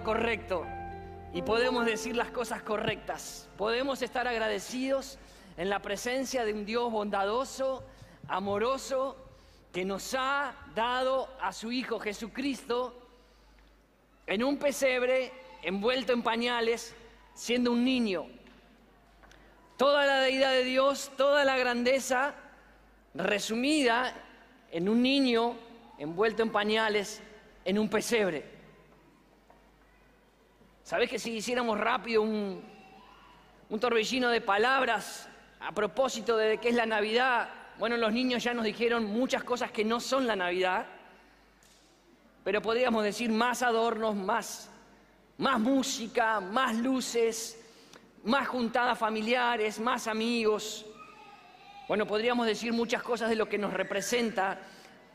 Correcto 0.03 0.67
y 1.33 1.43
podemos 1.43 1.85
decir 1.85 2.17
las 2.17 2.31
cosas 2.31 2.63
correctas. 2.63 3.49
Podemos 3.57 4.03
estar 4.03 4.29
agradecidos 4.29 5.19
en 5.57 5.69
la 5.69 5.81
presencia 5.81 6.45
de 6.45 6.53
un 6.53 6.65
Dios 6.65 6.91
bondadoso, 6.91 7.85
amoroso, 8.29 9.17
que 9.73 9.85
nos 9.85 10.15
ha 10.15 10.55
dado 10.75 11.29
a 11.41 11.53
su 11.53 11.73
Hijo 11.73 11.99
Jesucristo 11.99 12.95
en 14.27 14.45
un 14.45 14.59
pesebre 14.59 15.33
envuelto 15.63 16.13
en 16.13 16.23
pañales, 16.23 16.95
siendo 17.35 17.73
un 17.73 17.85
niño. 17.85 18.27
Toda 19.77 20.07
la 20.07 20.21
deidad 20.21 20.53
de 20.53 20.63
Dios, 20.63 21.11
toda 21.17 21.45
la 21.45 21.57
grandeza 21.57 22.35
resumida 23.15 24.15
en 24.71 24.89
un 24.89 25.03
niño 25.03 25.57
envuelto 25.99 26.45
en 26.45 26.51
pañales, 26.51 27.21
en 27.65 27.79
un 27.79 27.89
pesebre. 27.89 28.45
¿Sabés 30.85 31.09
que 31.09 31.19
si 31.19 31.31
hiciéramos 31.37 31.81
rápido 31.81 32.21
un, 32.21 32.63
torbellino 33.81 34.29
de 34.29 34.43
palabras 34.43 35.27
a 35.59 35.73
propósito 35.73 36.37
de 36.37 36.59
qué 36.59 36.69
es 36.69 36.75
la 36.75 36.85
Navidad? 36.85 37.49
Bueno, 37.79 37.97
los 37.97 38.13
niños 38.13 38.45
ya 38.45 38.53
nos 38.53 38.67
dijeron 38.67 39.07
muchas 39.07 39.43
cosas 39.45 39.71
que 39.71 39.83
no 39.83 39.99
son 39.99 40.27
la 40.27 40.37
Navidad, 40.37 40.85
pero 42.45 42.61
podríamos 42.61 43.03
decir 43.03 43.31
más 43.31 43.63
adornos, 43.63 44.15
más, 44.15 44.69
música, 45.39 46.41
más 46.41 46.77
luces, 46.77 47.59
más 48.23 48.47
juntadas 48.47 48.99
familiares, 48.99 49.81
más 49.81 50.07
amigos. 50.07 50.85
Bueno, 51.89 52.07
podríamos 52.07 52.47
decir 52.47 52.75
muchas 52.75 53.03
cosas 53.03 53.31
de 53.31 53.37
lo 53.37 53.49
que 53.49 53.57
nos 53.57 53.73
representa 53.73 54.61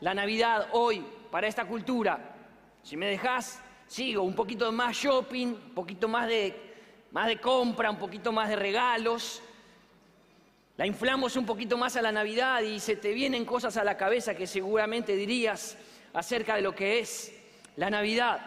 la 0.00 0.14
Navidad 0.14 0.66
hoy 0.72 1.06
para 1.30 1.46
esta 1.46 1.64
cultura. 1.64 2.34
Si 2.82 2.96
me 2.96 3.06
dejás, 3.06 3.62
sigo 3.90 4.22
un 4.22 4.34
poquito 4.34 4.70
más 4.70 4.96
shopping, 4.96 5.48
un 5.48 5.74
poquito 5.74 6.06
más 6.06 6.28
de, 6.28 6.54
más 7.10 7.26
de 7.26 7.40
compra, 7.40 7.90
un 7.90 7.98
poquito 7.98 8.30
más 8.30 8.48
de 8.48 8.54
regalos. 8.54 9.42
La 10.76 10.86
inflamos 10.86 11.34
un 11.34 11.44
poquito 11.44 11.76
más 11.76 11.96
a 11.96 12.02
la 12.02 12.12
Navidad 12.12 12.60
y 12.62 12.78
se 12.78 12.94
te 12.94 13.12
vienen 13.12 13.44
cosas 13.44 13.76
a 13.76 13.82
la 13.82 13.96
cabeza 13.96 14.36
que 14.36 14.46
seguramente 14.46 15.16
dirías 15.16 15.76
acerca 16.14 16.54
de 16.54 16.62
lo 16.62 16.72
que 16.72 17.00
es 17.00 17.36
la 17.74 17.90
Navidad. 17.90 18.40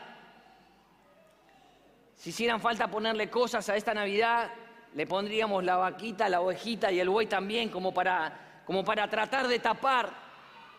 Si 2.15 2.29
hicieran 2.29 2.61
falta 2.61 2.87
ponerle 2.87 3.29
cosas 3.29 3.67
a 3.67 3.75
esta 3.75 3.93
Navidad, 3.93 4.49
le 4.95 5.05
pondríamos 5.05 5.61
la 5.65 5.75
vaquita, 5.75 6.29
la 6.29 6.39
ovejita 6.39 6.89
y 6.89 7.01
el 7.01 7.09
buey 7.09 7.27
también, 7.27 7.67
como 7.67 7.93
para, 7.93 8.61
como 8.65 8.85
para 8.85 9.09
tratar 9.09 9.49
de 9.49 9.59
tapar 9.59 10.09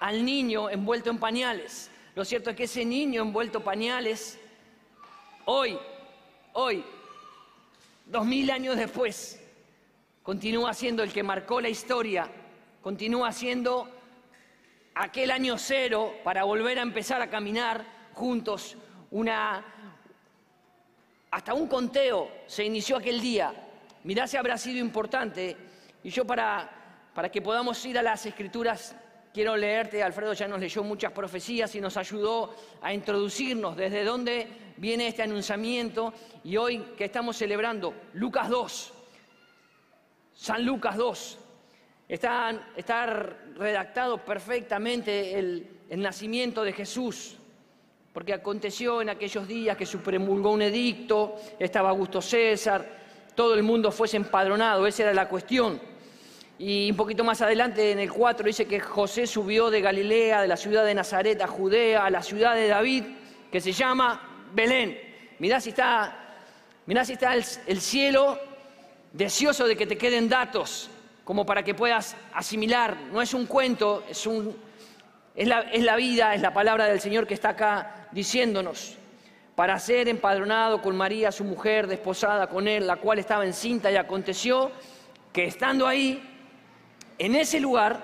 al 0.01 0.25
niño 0.25 0.71
envuelto 0.71 1.11
en 1.11 1.19
pañales. 1.19 1.91
Lo 2.15 2.25
cierto 2.25 2.49
es 2.49 2.57
que 2.57 2.65
ese 2.65 2.87
niño 2.87 3.21
envuelto 3.21 3.59
en 3.59 3.65
pañales, 3.65 4.41
hoy, 5.47 5.79
hoy, 6.55 6.85
dos 8.07 8.25
mil 8.27 8.51
años 8.51 8.77
después, 8.77 9.41
continúa 10.23 10.75
siendo 10.75 11.03
el 11.03 11.13
que 11.13 11.23
marcó 11.23 11.61
la 11.61 11.69
historia, 11.69 12.29
continúa 12.83 13.33
siendo 13.33 13.89
aquel 14.95 15.31
año 15.31 15.59
cero 15.59 16.15
para 16.23 16.45
volver 16.45 16.79
a 16.79 16.83
empezar 16.83 17.21
a 17.21 17.31
caminar 17.31 17.85
juntos 18.13 18.77
una 19.11 19.65
hasta 21.35 21.53
un 21.53 21.67
conteo 21.67 22.31
se 22.47 22.65
inició 22.65 22.97
aquel 22.97 23.21
día. 23.21 23.53
Mirá 24.05 24.29
si 24.29 24.37
habrá 24.37 24.57
sido 24.57 24.79
importante. 24.79 25.57
Y 26.05 26.11
yo 26.11 26.25
para, 26.25 26.71
para 27.13 27.29
que 27.29 27.43
podamos 27.43 27.85
ir 27.87 27.99
a 27.99 28.03
las 28.03 28.25
escrituras, 28.25 28.95
quiero 29.35 29.57
leerte, 29.57 30.01
Alfredo 30.01 30.33
ya 30.33 30.47
nos 30.47 30.61
leyó 30.61 30.85
muchas 30.85 31.11
profecías 31.11 31.75
y 31.75 31.81
nos 31.81 31.97
ayudó 31.97 32.55
a 32.81 32.95
introducirnos 32.95 33.77
desde 33.77 34.05
dónde 34.05 34.47
viene 34.77 35.09
este 35.09 35.23
anunciamiento. 35.23 36.15
Y 36.45 36.57
hoy 36.57 36.79
que 36.97 37.07
estamos 37.07 37.37
celebrando 37.37 37.93
Lucas 38.13 38.49
2, 38.49 38.93
San 40.35 40.65
Lucas 40.65 40.97
2, 40.97 41.39
está, 42.09 42.71
está 42.77 43.07
redactado 43.57 44.19
perfectamente 44.25 45.37
el, 45.37 45.71
nacimiento 45.97 46.65
de 46.65 46.73
Jesús 46.73 47.37
porque 48.13 48.33
aconteció 48.33 49.01
en 49.03 49.11
aquellos 49.11 49.47
días 49.47 49.77
que 49.77 49.87
se 49.87 49.99
promulgó 49.99 50.51
un 50.53 50.63
edicto, 50.63 51.37
estaba 51.59 51.91
Augusto 51.91 52.21
César, 52.23 52.85
todo 53.35 53.55
el 53.55 53.63
mundo 53.63 53.93
fuese 53.93 54.17
empadronado, 54.17 54.87
esa 54.87 55.05
era 55.05 55.15
la 55.15 55.29
cuestión. 55.29 55.94
Y 56.59 56.91
un 56.91 56.97
poquito 56.97 57.25
más 57.25 57.43
adelante, 57.43 57.91
en 57.91 57.99
el 57.99 58.13
4, 58.13 58.47
dice 58.47 58.67
que 58.67 58.79
José 58.79 59.27
subió 59.27 59.71
de 59.71 59.81
Galilea, 59.81 60.43
de 60.43 60.49
la 60.49 60.57
ciudad 60.57 60.85
de 60.85 60.95
Nazaret 60.95 61.41
a 61.43 61.49
Judea, 61.49 62.05
a 62.05 62.11
la 62.11 62.23
ciudad 62.23 62.55
de 62.55 62.69
David, 62.69 63.05
que 63.51 63.61
se 63.61 63.73
llama 63.73 64.47
Belén. 64.53 64.99
Mirá 65.41 65.61
si 65.61 65.71
está, 65.71 66.37
mirá 66.87 67.05
si 67.05 67.15
está 67.15 67.35
el, 67.35 67.45
el 67.67 67.81
cielo 67.81 68.39
deseoso 69.13 69.67
de 69.67 69.77
que 69.77 69.87
te 69.87 69.99
queden 69.99 70.29
datos, 70.29 70.91
como 71.25 71.45
para 71.45 71.65
que 71.65 71.75
puedas 71.75 72.17
asimilar. 72.33 72.97
No 73.13 73.21
es 73.21 73.35
un 73.35 73.47
cuento, 73.47 74.05
es 74.09 74.25
un, 74.27 74.57
es 75.35 75.49
la, 75.49 75.63
es 75.63 75.83
la, 75.83 75.97
vida, 75.97 76.35
es 76.35 76.41
la 76.41 76.53
palabra 76.55 76.87
del 76.87 77.01
Señor 77.01 77.27
que 77.27 77.35
está 77.35 77.51
acá 77.51 78.09
diciéndonos, 78.13 78.97
para 79.57 79.79
ser 79.81 80.09
empadronado 80.09 80.81
con 80.81 80.97
María, 80.97 81.33
su 81.33 81.43
mujer, 81.43 81.89
desposada 81.89 82.49
con 82.49 82.69
él, 82.69 82.87
la 82.87 82.97
cual 82.97 83.19
estaba 83.19 83.45
encinta, 83.45 83.91
y 83.91 83.97
aconteció 83.97 84.71
que 85.33 85.47
estando 85.47 85.87
ahí, 85.87 86.34
en 87.19 87.35
ese 87.35 87.61
lugar, 87.61 88.01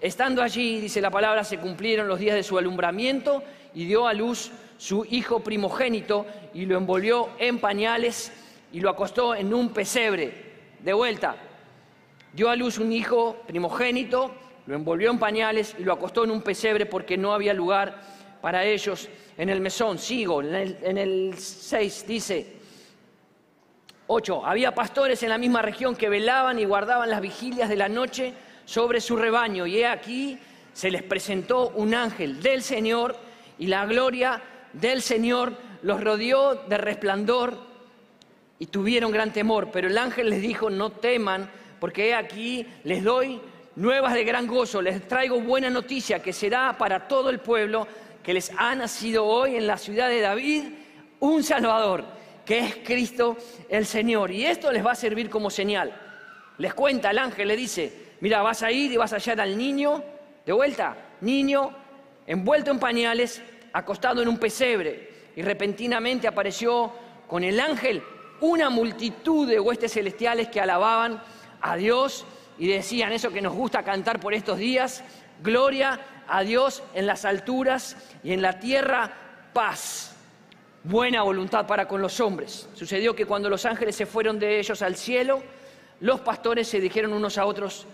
estando 0.00 0.42
allí, 0.42 0.80
dice 0.80 1.00
la 1.00 1.10
palabra, 1.10 1.44
se 1.44 1.58
cumplieron 1.58 2.08
los 2.08 2.18
días 2.18 2.34
de 2.34 2.42
su 2.42 2.58
alumbramiento 2.58 3.42
y 3.74 3.84
dio 3.84 4.06
a 4.06 4.14
luz 4.14 4.50
su 4.78 5.04
hijo 5.10 5.40
primogénito 5.40 6.26
y 6.54 6.66
lo 6.66 6.76
envolvió 6.76 7.30
en 7.38 7.58
pañales 7.58 8.32
y 8.72 8.80
lo 8.80 8.90
acostó 8.90 9.34
en 9.34 9.52
un 9.52 9.70
pesebre. 9.70 10.46
De 10.80 10.92
vuelta, 10.92 11.36
dio 12.32 12.50
a 12.50 12.56
luz 12.56 12.78
un 12.78 12.92
hijo 12.92 13.36
primogénito, 13.46 14.34
lo 14.66 14.74
envolvió 14.74 15.10
en 15.10 15.18
pañales 15.18 15.74
y 15.78 15.84
lo 15.84 15.92
acostó 15.92 16.24
en 16.24 16.30
un 16.30 16.42
pesebre 16.42 16.86
porque 16.86 17.16
no 17.16 17.32
había 17.32 17.54
lugar 17.54 18.00
para 18.40 18.64
ellos 18.64 19.08
en 19.36 19.48
el 19.48 19.60
mesón. 19.60 19.98
Sigo, 19.98 20.42
en 20.42 20.54
el, 20.54 20.78
en 20.82 20.98
el 20.98 21.34
6 21.36 22.06
dice, 22.06 22.56
8, 24.08 24.46
había 24.46 24.74
pastores 24.74 25.22
en 25.22 25.30
la 25.30 25.38
misma 25.38 25.62
región 25.62 25.96
que 25.96 26.08
velaban 26.08 26.58
y 26.58 26.64
guardaban 26.64 27.10
las 27.10 27.20
vigilias 27.20 27.68
de 27.68 27.76
la 27.76 27.88
noche 27.88 28.34
sobre 28.66 29.00
su 29.00 29.16
rebaño. 29.16 29.66
Y 29.66 29.78
he 29.78 29.86
aquí, 29.86 30.38
se 30.74 30.90
les 30.90 31.02
presentó 31.02 31.70
un 31.70 31.94
ángel 31.94 32.42
del 32.42 32.62
Señor 32.62 33.16
y 33.58 33.68
la 33.68 33.86
gloria 33.86 34.42
del 34.74 35.00
Señor 35.00 35.54
los 35.80 36.02
rodeó 36.02 36.54
de 36.54 36.76
resplandor 36.76 37.56
y 38.58 38.66
tuvieron 38.66 39.10
gran 39.10 39.32
temor. 39.32 39.70
Pero 39.72 39.88
el 39.88 39.96
ángel 39.96 40.28
les 40.28 40.42
dijo, 40.42 40.68
no 40.68 40.90
teman, 40.90 41.48
porque 41.80 42.14
aquí 42.14 42.66
les 42.84 43.02
doy 43.02 43.40
nuevas 43.76 44.14
de 44.14 44.24
gran 44.24 44.46
gozo, 44.46 44.82
les 44.82 45.06
traigo 45.06 45.40
buena 45.40 45.70
noticia 45.70 46.20
que 46.20 46.32
será 46.32 46.76
para 46.76 47.08
todo 47.08 47.30
el 47.30 47.40
pueblo 47.40 47.86
que 48.22 48.34
les 48.34 48.50
ha 48.56 48.74
nacido 48.74 49.24
hoy 49.24 49.56
en 49.56 49.66
la 49.66 49.78
ciudad 49.78 50.08
de 50.08 50.20
David 50.20 50.64
un 51.20 51.42
Salvador, 51.42 52.04
que 52.44 52.58
es 52.58 52.76
Cristo 52.84 53.36
el 53.68 53.86
Señor. 53.86 54.30
Y 54.30 54.44
esto 54.44 54.72
les 54.72 54.84
va 54.84 54.92
a 54.92 54.96
servir 54.96 55.30
como 55.30 55.50
señal. 55.50 55.94
Les 56.58 56.74
cuenta 56.74 57.10
el 57.10 57.18
ángel, 57.18 57.48
le 57.48 57.56
dice, 57.56 58.05
mira, 58.20 58.42
vas 58.42 58.62
a 58.62 58.70
ir 58.70 58.92
y 58.92 58.96
vas 58.96 59.12
a 59.12 59.16
hallar 59.16 59.40
al 59.40 59.56
niño, 59.56 60.02
de 60.44 60.52
vuelta, 60.52 60.96
niño 61.20 61.72
envuelto 62.26 62.70
en 62.70 62.78
pañales, 62.78 63.42
acostado 63.72 64.22
en 64.22 64.28
un 64.28 64.38
pesebre. 64.38 65.10
Y 65.36 65.42
repentinamente 65.42 66.26
apareció 66.26 66.92
con 67.26 67.44
el 67.44 67.60
ángel 67.60 68.02
una 68.40 68.70
multitud 68.70 69.48
de 69.48 69.60
huestes 69.60 69.92
celestiales 69.92 70.48
que 70.48 70.60
alababan 70.60 71.22
a 71.60 71.76
Dios 71.76 72.24
y 72.58 72.68
decían 72.68 73.12
eso 73.12 73.30
que 73.30 73.42
nos 73.42 73.54
gusta 73.54 73.82
cantar 73.82 74.20
por 74.20 74.34
estos 74.34 74.58
días, 74.58 75.02
gloria 75.42 76.00
a 76.28 76.42
Dios 76.42 76.82
en 76.94 77.06
las 77.06 77.24
alturas 77.24 77.96
y 78.22 78.32
en 78.32 78.42
la 78.42 78.58
tierra 78.58 79.12
paz, 79.52 80.14
buena 80.84 81.22
voluntad 81.22 81.66
para 81.66 81.86
con 81.86 82.00
los 82.00 82.20
hombres. 82.20 82.68
Sucedió 82.74 83.14
que 83.14 83.26
cuando 83.26 83.48
los 83.48 83.64
ángeles 83.66 83.96
se 83.96 84.06
fueron 84.06 84.38
de 84.38 84.58
ellos 84.58 84.82
al 84.82 84.96
cielo, 84.96 85.42
los 86.00 86.20
pastores 86.20 86.68
se 86.68 86.80
dijeron 86.80 87.12
unos 87.12 87.38
a 87.38 87.46
otros, 87.46 87.86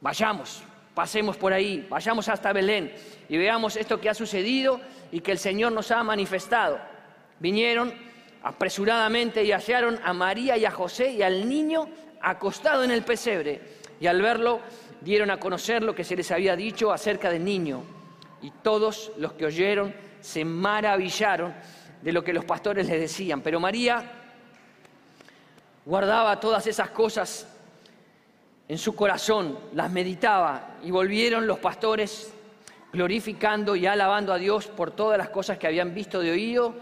vayamos, 0.00 0.62
pasemos 0.94 1.36
por 1.36 1.52
ahí, 1.52 1.86
vayamos 1.88 2.28
hasta 2.28 2.52
Belén 2.52 2.92
y 3.28 3.36
veamos 3.36 3.76
esto 3.76 4.00
que 4.00 4.10
ha 4.10 4.14
sucedido 4.14 4.80
y 5.12 5.20
que 5.20 5.32
el 5.32 5.38
Señor 5.38 5.72
nos 5.72 5.90
ha 5.90 6.02
manifestado. 6.02 6.78
Vinieron 7.38 7.92
apresuradamente 8.42 9.44
y 9.44 9.52
hallaron 9.52 9.98
a 10.04 10.12
María 10.12 10.56
y 10.56 10.64
a 10.64 10.70
José 10.70 11.12
y 11.12 11.22
al 11.22 11.48
niño 11.48 11.88
acostado 12.20 12.84
en 12.84 12.90
el 12.90 13.02
pesebre 13.02 13.60
y 14.00 14.06
al 14.06 14.20
verlo 14.20 14.60
dieron 15.00 15.30
a 15.30 15.38
conocer 15.38 15.82
lo 15.82 15.94
que 15.94 16.04
se 16.04 16.16
les 16.16 16.30
había 16.30 16.56
dicho 16.56 16.92
acerca 16.92 17.30
del 17.30 17.44
niño 17.44 17.82
y 18.42 18.50
todos 18.62 19.12
los 19.18 19.34
que 19.34 19.46
oyeron 19.46 19.94
se 20.20 20.44
maravillaron 20.44 21.54
de 22.02 22.12
lo 22.12 22.24
que 22.24 22.32
los 22.32 22.44
pastores 22.44 22.88
les 22.88 23.00
decían. 23.00 23.42
Pero 23.42 23.60
María 23.60 24.10
guardaba 25.84 26.40
todas 26.40 26.66
esas 26.66 26.90
cosas 26.90 27.46
en 28.70 28.78
su 28.78 28.94
corazón, 28.94 29.58
las 29.74 29.90
meditaba 29.90 30.76
y 30.84 30.92
volvieron 30.92 31.44
los 31.44 31.58
pastores 31.58 32.32
glorificando 32.92 33.74
y 33.74 33.84
alabando 33.84 34.32
a 34.32 34.38
Dios 34.38 34.68
por 34.68 34.92
todas 34.92 35.18
las 35.18 35.28
cosas 35.30 35.58
que 35.58 35.66
habían 35.66 35.92
visto 35.92 36.20
de 36.20 36.30
oído, 36.30 36.76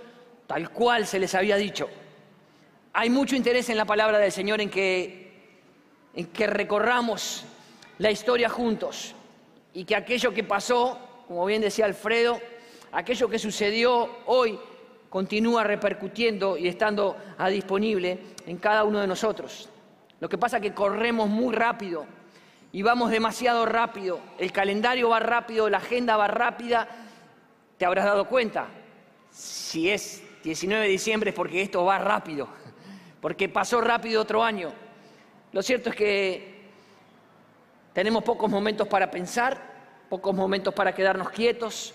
tal 0.46 0.68
cual 0.68 1.06
se 1.06 1.18
les 1.18 1.34
había 1.34 1.56
dicho. 1.56 1.88
Hay 2.92 3.08
mucho 3.08 3.36
interés 3.36 3.70
en 3.70 3.78
la 3.78 3.86
palabra 3.86 4.18
del 4.18 4.30
Señor 4.30 4.60
en 4.60 4.68
que 4.68 5.32
en 6.14 6.26
que 6.26 6.46
recorramos 6.46 7.44
la 7.96 8.10
historia 8.10 8.50
juntos 8.50 9.14
y 9.72 9.86
que 9.86 9.96
aquello 9.96 10.34
que 10.34 10.44
pasó, 10.44 10.98
como 11.26 11.46
bien 11.46 11.62
decía 11.62 11.86
Alfredo, 11.86 12.38
aquello 12.92 13.30
que 13.30 13.38
sucedió 13.38 14.10
hoy 14.26 14.58
continúa 15.08 15.64
repercutiendo 15.64 16.58
y 16.58 16.68
estando 16.68 17.16
disponible 17.50 18.18
en 18.46 18.58
cada 18.58 18.84
uno 18.84 19.00
de 19.00 19.06
nosotros. 19.06 19.70
Lo 20.20 20.28
que 20.28 20.38
pasa 20.38 20.56
es 20.56 20.62
que 20.62 20.74
corremos 20.74 21.28
muy 21.28 21.54
rápido 21.54 22.06
y 22.72 22.82
vamos 22.82 23.10
demasiado 23.10 23.64
rápido, 23.66 24.20
el 24.38 24.52
calendario 24.52 25.08
va 25.08 25.20
rápido, 25.20 25.70
la 25.70 25.78
agenda 25.78 26.16
va 26.16 26.26
rápida, 26.26 26.88
te 27.78 27.86
habrás 27.86 28.04
dado 28.04 28.28
cuenta. 28.28 28.66
Si 29.30 29.88
es 29.90 30.22
19 30.42 30.84
de 30.84 30.90
diciembre 30.90 31.30
es 31.30 31.36
porque 31.36 31.62
esto 31.62 31.84
va 31.84 31.98
rápido, 31.98 32.48
porque 33.20 33.48
pasó 33.48 33.80
rápido 33.80 34.20
otro 34.20 34.42
año. 34.42 34.72
Lo 35.52 35.62
cierto 35.62 35.90
es 35.90 35.96
que 35.96 36.70
tenemos 37.92 38.24
pocos 38.24 38.50
momentos 38.50 38.88
para 38.88 39.10
pensar, 39.10 39.60
pocos 40.08 40.34
momentos 40.34 40.74
para 40.74 40.92
quedarnos 40.92 41.30
quietos, 41.30 41.94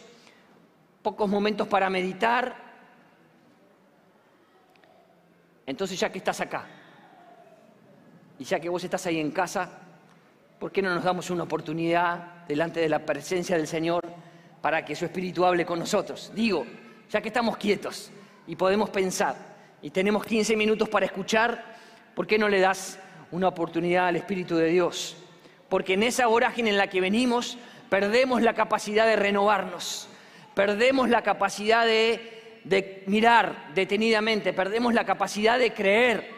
pocos 1.02 1.30
momentos 1.30 1.68
para 1.68 1.90
meditar. 1.90 2.56
Entonces 5.66 6.00
ya 6.00 6.12
que 6.12 6.18
estás 6.18 6.40
acá 6.42 6.83
y 8.40 8.44
ya 8.44 8.60
que 8.60 8.70
vos 8.70 8.84
estás 8.84 9.06
ahí 9.06 9.20
en 9.20 9.32
casa, 9.32 9.70
¿por 10.60 10.72
qué 10.72 10.82
no 10.82 10.94
nos 10.94 11.04
damos 11.04 11.30
una 11.30 11.44
oportunidad 11.44 12.46
delante 12.48 12.80
de 12.80 12.90
la 12.90 13.06
presencia 13.06 13.58
del 13.58 13.68
Señor 13.68 14.02
para 14.62 14.84
que 14.84 14.96
su 14.96 15.06
Espíritu 15.06 15.46
hable 15.46 15.66
con 15.66 15.80
nosotros? 15.80 16.32
Digo, 16.34 16.66
ya 17.10 17.22
que 17.22 17.30
estamos 17.30 17.58
quietos 17.58 18.12
y 18.48 18.56
podemos 18.56 18.90
pensar 18.90 19.36
y 19.82 19.90
tenemos 19.90 20.26
15 20.26 20.56
minutos 20.56 20.90
para 20.90 21.06
escuchar, 21.06 21.76
¿por 22.16 22.26
qué 22.28 22.38
no 22.38 22.48
le 22.50 22.60
das 22.60 23.00
una 23.34 23.48
oportunidad 23.48 24.08
al 24.08 24.16
Espíritu 24.16 24.56
de 24.56 24.70
Dios. 24.70 25.18
Porque 25.68 25.94
en 25.94 26.04
esa 26.04 26.28
vorágine 26.28 26.70
en 26.70 26.78
la 26.78 26.88
que 26.88 27.02
venimos, 27.02 27.58
perdemos 27.90 28.44
la 28.44 28.54
capacidad 28.54 29.08
de 29.08 29.16
renovarnos, 29.16 30.08
perdemos 30.54 31.10
la 31.10 31.24
capacidad 31.24 31.86
de, 31.86 32.62
de 32.64 33.04
mirar 33.08 33.74
detenidamente, 33.74 34.54
perdemos 34.54 34.94
la 34.94 35.04
capacidad 35.04 35.58
de 35.58 35.74
creer. 35.74 36.30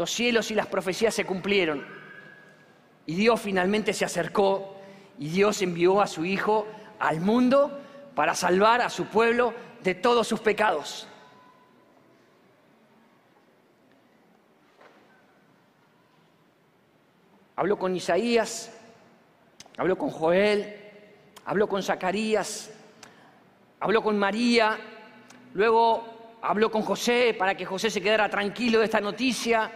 Los 0.00 0.12
cielos 0.12 0.50
y 0.50 0.54
las 0.54 0.66
profecías 0.66 1.12
se 1.14 1.26
cumplieron 1.26 1.86
y 3.04 3.14
Dios 3.16 3.38
finalmente 3.38 3.92
se 3.92 4.06
acercó 4.06 4.74
y 5.18 5.28
Dios 5.28 5.60
envió 5.60 6.00
a 6.00 6.06
su 6.06 6.24
Hijo 6.24 6.66
al 6.98 7.20
mundo 7.20 7.78
para 8.14 8.34
salvar 8.34 8.80
a 8.80 8.88
su 8.88 9.04
pueblo 9.08 9.52
de 9.82 9.94
todos 9.94 10.26
sus 10.26 10.40
pecados. 10.40 11.06
habló 17.56 17.78
con 17.78 17.94
Isaías, 17.94 18.74
habló 19.76 19.98
con 19.98 20.08
Joel, 20.08 20.76
habló 21.44 21.68
con 21.68 21.82
Zacarías, 21.82 22.72
habló 23.80 24.02
con 24.02 24.18
María, 24.18 24.78
luego 25.52 26.38
habló 26.40 26.70
con 26.70 26.80
José 26.80 27.36
para 27.38 27.54
que 27.54 27.66
José 27.66 27.90
se 27.90 28.00
quedara 28.00 28.30
tranquilo 28.30 28.78
de 28.78 28.86
esta 28.86 29.02
noticia, 29.02 29.70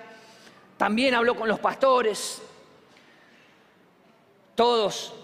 también 0.84 1.14
habló 1.14 1.34
con 1.34 1.48
los 1.48 1.58
pastores, 1.60 2.42
todos, 4.54 5.14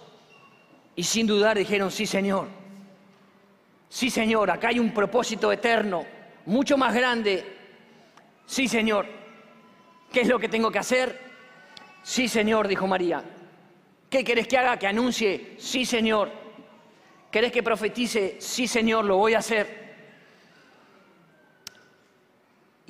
y 0.96 1.02
sin 1.02 1.26
dudar 1.26 1.58
dijeron, 1.58 1.90
sí 1.90 2.06
Señor, 2.06 2.48
sí 3.90 4.08
Señor, 4.08 4.50
acá 4.50 4.68
hay 4.68 4.78
un 4.78 4.94
propósito 4.94 5.52
eterno, 5.52 6.06
mucho 6.46 6.78
más 6.78 6.94
grande, 6.94 7.44
sí 8.46 8.68
Señor, 8.68 9.04
¿qué 10.10 10.22
es 10.22 10.28
lo 10.28 10.38
que 10.38 10.48
tengo 10.48 10.70
que 10.70 10.78
hacer? 10.78 11.20
Sí, 12.02 12.26
Señor, 12.26 12.66
dijo 12.66 12.86
María. 12.86 13.22
¿Qué 14.08 14.24
querés 14.24 14.48
que 14.48 14.56
haga? 14.56 14.78
Que 14.78 14.86
anuncie. 14.86 15.56
Sí, 15.58 15.84
Señor. 15.84 16.30
¿Querés 17.30 17.52
que 17.52 17.62
profetice? 17.62 18.40
Sí, 18.40 18.66
Señor, 18.66 19.04
lo 19.04 19.18
voy 19.18 19.34
a 19.34 19.40
hacer. 19.40 19.79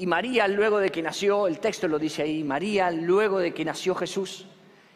Y 0.01 0.07
María, 0.07 0.49
luego 0.49 0.79
de 0.79 0.89
que 0.89 1.03
nació, 1.03 1.47
el 1.47 1.61
texto 1.61 1.87
lo 1.87 1.99
dice 1.99 2.23
ahí, 2.23 2.43
María, 2.43 2.91
luego 2.91 3.39
de 3.39 3.53
que 3.53 3.67
nació 3.67 3.95
Jesús, 3.95 4.47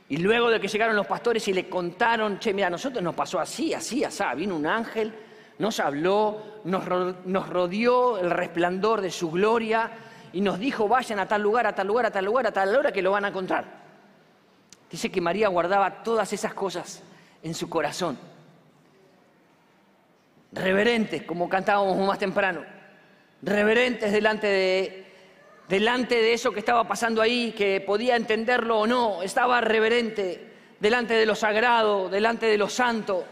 y 0.08 0.16
luego 0.16 0.48
de 0.48 0.58
que 0.58 0.66
llegaron 0.66 0.96
los 0.96 1.06
pastores 1.06 1.46
y 1.46 1.52
le 1.52 1.68
contaron, 1.68 2.38
che, 2.38 2.54
mira, 2.54 2.68
a 2.68 2.70
nosotros 2.70 3.04
nos 3.04 3.14
pasó 3.14 3.38
así, 3.38 3.74
así, 3.74 4.02
así, 4.02 4.24
vino 4.34 4.56
un 4.56 4.66
ángel, 4.66 5.12
nos 5.58 5.78
habló, 5.78 6.62
nos, 6.64 6.86
rodeó 6.86 8.16
el 8.16 8.30
resplandor 8.30 9.02
de 9.02 9.10
su 9.10 9.30
gloria 9.30 9.90
y 10.32 10.40
nos 10.40 10.58
dijo, 10.58 10.88
vayan 10.88 11.18
a 11.18 11.28
tal 11.28 11.42
lugar, 11.42 11.66
a 11.66 11.74
tal 11.74 11.86
lugar, 11.86 12.06
a 12.06 12.10
tal 12.10 12.24
lugar, 12.24 12.46
a 12.46 12.52
tal 12.52 12.74
hora 12.74 12.90
que 12.90 13.02
lo 13.02 13.10
van 13.10 13.26
a 13.26 13.28
encontrar. 13.28 13.66
Dice 14.90 15.10
que 15.10 15.20
María 15.20 15.48
guardaba 15.48 16.02
todas 16.02 16.32
esas 16.32 16.54
cosas 16.54 17.02
en 17.42 17.52
su 17.52 17.68
corazón. 17.68 18.18
Reverentes, 20.50 21.24
como 21.24 21.46
cantábamos 21.46 21.98
más 21.98 22.18
temprano. 22.18 22.73
Reverentes 23.44 24.10
delante 24.10 24.46
de, 24.46 25.04
delante 25.68 26.14
de 26.14 26.32
eso 26.32 26.50
que 26.50 26.60
estaba 26.60 26.88
pasando 26.88 27.20
ahí, 27.20 27.52
que 27.52 27.82
podía 27.82 28.16
entenderlo 28.16 28.80
o 28.80 28.86
no. 28.86 29.22
Estaba 29.22 29.60
reverente 29.60 30.52
delante 30.80 31.12
de 31.12 31.26
lo 31.26 31.34
sagrado, 31.34 32.08
delante 32.08 32.46
de 32.46 32.56
lo 32.56 32.70
santo. 32.70 33.24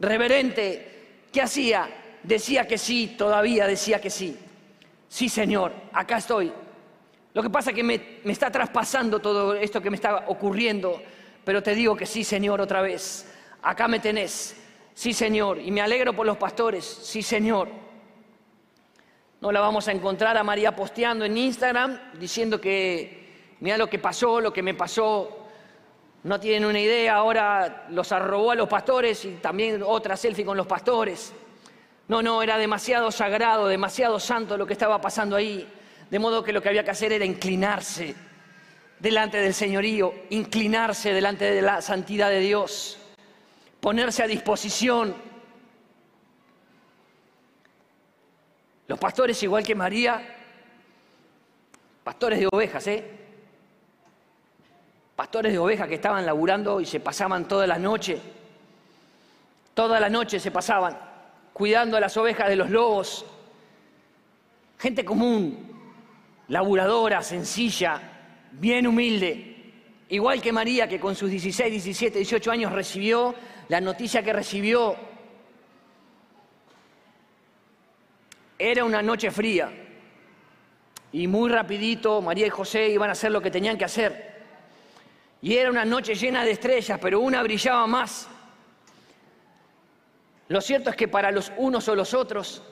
Reverente. 0.00 0.96
¿Qué 1.32 1.40
hacía? 1.40 1.88
Decía 2.22 2.66
que 2.66 2.78
sí, 2.78 3.14
todavía 3.16 3.68
decía 3.68 4.00
que 4.00 4.10
sí. 4.10 4.36
Sí, 5.08 5.28
Señor, 5.28 5.72
acá 5.92 6.16
estoy. 6.16 6.52
Lo 7.32 7.40
que 7.40 7.50
pasa 7.50 7.70
es 7.70 7.76
que 7.76 7.84
me, 7.84 8.20
está 8.24 8.50
traspasando 8.50 9.20
todo 9.20 9.54
esto 9.54 9.80
que 9.80 9.90
me 9.90 9.96
está 9.96 10.24
ocurriendo, 10.26 11.00
pero 11.44 11.62
te 11.62 11.76
digo 11.76 11.96
que 11.96 12.06
sí, 12.06 12.24
Señor, 12.24 12.60
otra 12.60 12.82
vez. 12.82 13.32
Acá 13.62 13.86
me 13.86 14.00
tenés. 14.00 14.56
Sí, 14.94 15.12
Señor. 15.12 15.60
Y 15.60 15.70
me 15.70 15.80
alegro 15.80 16.12
por 16.12 16.26
los 16.26 16.36
pastores. 16.38 16.84
Sí, 16.84 17.22
Señor. 17.22 17.87
No 19.40 19.52
la 19.52 19.60
vamos 19.60 19.86
a 19.86 19.92
encontrar 19.92 20.36
a 20.36 20.42
María 20.42 20.74
posteando 20.74 21.24
en 21.24 21.36
Instagram 21.38 21.96
diciendo 22.18 22.60
que 22.60 23.54
mira 23.60 23.78
lo 23.78 23.88
que 23.88 24.00
pasó, 24.00 24.40
lo 24.40 24.52
que 24.52 24.64
me 24.64 24.74
pasó. 24.74 25.46
No 26.24 26.40
tienen 26.40 26.64
una 26.64 26.80
idea, 26.80 27.14
ahora 27.14 27.86
los 27.90 28.10
arrobó 28.10 28.50
a 28.50 28.56
los 28.56 28.68
pastores 28.68 29.24
y 29.24 29.34
también 29.34 29.80
otra 29.84 30.16
selfie 30.16 30.44
con 30.44 30.56
los 30.56 30.66
pastores. 30.66 31.32
No, 32.08 32.20
no, 32.20 32.42
era 32.42 32.58
demasiado 32.58 33.12
sagrado, 33.12 33.68
demasiado 33.68 34.18
santo 34.18 34.56
lo 34.56 34.66
que 34.66 34.72
estaba 34.72 35.00
pasando 35.00 35.36
ahí. 35.36 35.68
De 36.10 36.18
modo 36.18 36.42
que 36.42 36.52
lo 36.52 36.60
que 36.60 36.70
había 36.70 36.82
que 36.82 36.90
hacer 36.90 37.12
era 37.12 37.24
inclinarse 37.24 38.16
delante 38.98 39.38
del 39.38 39.54
señorío, 39.54 40.12
inclinarse 40.30 41.12
delante 41.12 41.52
de 41.52 41.62
la 41.62 41.80
santidad 41.80 42.30
de 42.30 42.40
Dios, 42.40 42.98
ponerse 43.78 44.24
a 44.24 44.26
disposición. 44.26 45.27
Los 48.88 48.98
pastores, 48.98 49.42
igual 49.42 49.62
que 49.62 49.74
María, 49.74 50.26
pastores 52.02 52.40
de 52.40 52.48
ovejas, 52.50 52.86
¿eh? 52.86 53.04
Pastores 55.14 55.52
de 55.52 55.58
ovejas 55.58 55.86
que 55.88 55.96
estaban 55.96 56.24
laburando 56.24 56.80
y 56.80 56.86
se 56.86 56.98
pasaban 56.98 57.46
toda 57.46 57.66
la 57.66 57.78
noche, 57.78 58.18
toda 59.74 60.00
la 60.00 60.08
noche 60.08 60.40
se 60.40 60.50
pasaban 60.50 60.98
cuidando 61.52 61.98
a 61.98 62.00
las 62.00 62.16
ovejas 62.16 62.48
de 62.48 62.56
los 62.56 62.70
lobos. 62.70 63.26
Gente 64.78 65.04
común, 65.04 65.68
laburadora, 66.48 67.20
sencilla, 67.20 68.00
bien 68.52 68.86
humilde, 68.86 69.72
igual 70.08 70.40
que 70.40 70.50
María 70.50 70.88
que 70.88 70.98
con 70.98 71.14
sus 71.14 71.30
16, 71.30 71.72
17, 71.72 72.18
18 72.20 72.50
años 72.50 72.72
recibió 72.72 73.34
la 73.68 73.82
noticia 73.82 74.22
que 74.22 74.32
recibió. 74.32 74.96
Era 78.58 78.84
una 78.84 79.02
noche 79.02 79.30
fría 79.30 79.70
y 81.12 81.26
muy 81.26 81.48
rapidito 81.50 82.20
María 82.20 82.46
y 82.46 82.50
José 82.50 82.88
iban 82.88 83.08
a 83.08 83.12
hacer 83.12 83.30
lo 83.30 83.40
que 83.40 83.50
tenían 83.50 83.78
que 83.78 83.84
hacer. 83.84 84.28
Y 85.40 85.56
era 85.56 85.70
una 85.70 85.84
noche 85.84 86.14
llena 86.14 86.44
de 86.44 86.50
estrellas, 86.50 86.98
pero 87.00 87.20
una 87.20 87.42
brillaba 87.42 87.86
más. 87.86 88.28
Lo 90.48 90.60
cierto 90.60 90.90
es 90.90 90.96
que 90.96 91.08
para 91.08 91.30
los 91.30 91.52
unos 91.56 91.88
o 91.88 91.94
los 91.94 92.14
otros 92.14 92.62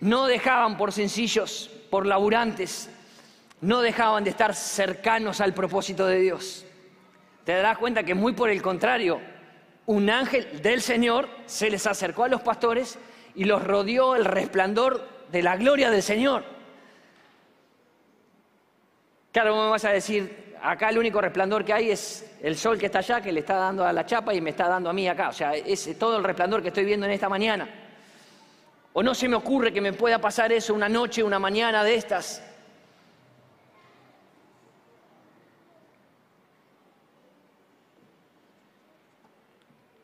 no 0.00 0.26
dejaban 0.26 0.76
por 0.76 0.92
sencillos, 0.92 1.70
por 1.90 2.04
laburantes, 2.04 2.90
no 3.60 3.80
dejaban 3.80 4.24
de 4.24 4.30
estar 4.30 4.54
cercanos 4.54 5.40
al 5.40 5.54
propósito 5.54 6.06
de 6.06 6.18
Dios. 6.18 6.66
Te 7.44 7.52
darás 7.52 7.78
cuenta 7.78 8.02
que 8.02 8.14
muy 8.14 8.34
por 8.34 8.50
el 8.50 8.60
contrario, 8.60 9.20
un 9.86 10.10
ángel 10.10 10.60
del 10.60 10.82
Señor 10.82 11.28
se 11.46 11.70
les 11.70 11.86
acercó 11.86 12.24
a 12.24 12.28
los 12.28 12.42
pastores 12.42 12.98
y 13.36 13.44
los 13.44 13.62
rodeó 13.62 14.16
el 14.16 14.24
resplandor 14.24 15.06
de 15.30 15.42
la 15.42 15.56
gloria 15.56 15.90
del 15.90 16.02
Señor. 16.02 16.42
Claro, 19.30 19.54
me 19.54 19.70
vas 19.70 19.84
a 19.84 19.90
decir, 19.90 20.56
acá 20.62 20.88
el 20.88 20.98
único 20.98 21.20
resplandor 21.20 21.62
que 21.62 21.74
hay 21.74 21.90
es 21.90 22.38
el 22.42 22.56
sol 22.56 22.78
que 22.78 22.86
está 22.86 23.00
allá, 23.00 23.20
que 23.20 23.30
le 23.30 23.40
está 23.40 23.56
dando 23.56 23.84
a 23.84 23.92
la 23.92 24.06
chapa 24.06 24.32
y 24.32 24.40
me 24.40 24.50
está 24.50 24.68
dando 24.68 24.88
a 24.88 24.94
mí 24.94 25.06
acá. 25.06 25.28
O 25.28 25.32
sea, 25.34 25.54
es 25.54 25.98
todo 25.98 26.16
el 26.16 26.24
resplandor 26.24 26.62
que 26.62 26.68
estoy 26.68 26.86
viendo 26.86 27.04
en 27.04 27.12
esta 27.12 27.28
mañana. 27.28 27.68
O 28.94 29.02
no 29.02 29.14
se 29.14 29.28
me 29.28 29.36
ocurre 29.36 29.74
que 29.74 29.82
me 29.82 29.92
pueda 29.92 30.18
pasar 30.18 30.50
eso 30.52 30.72
una 30.72 30.88
noche, 30.88 31.22
una 31.22 31.38
mañana 31.38 31.84
de 31.84 31.94
estas. 31.94 32.42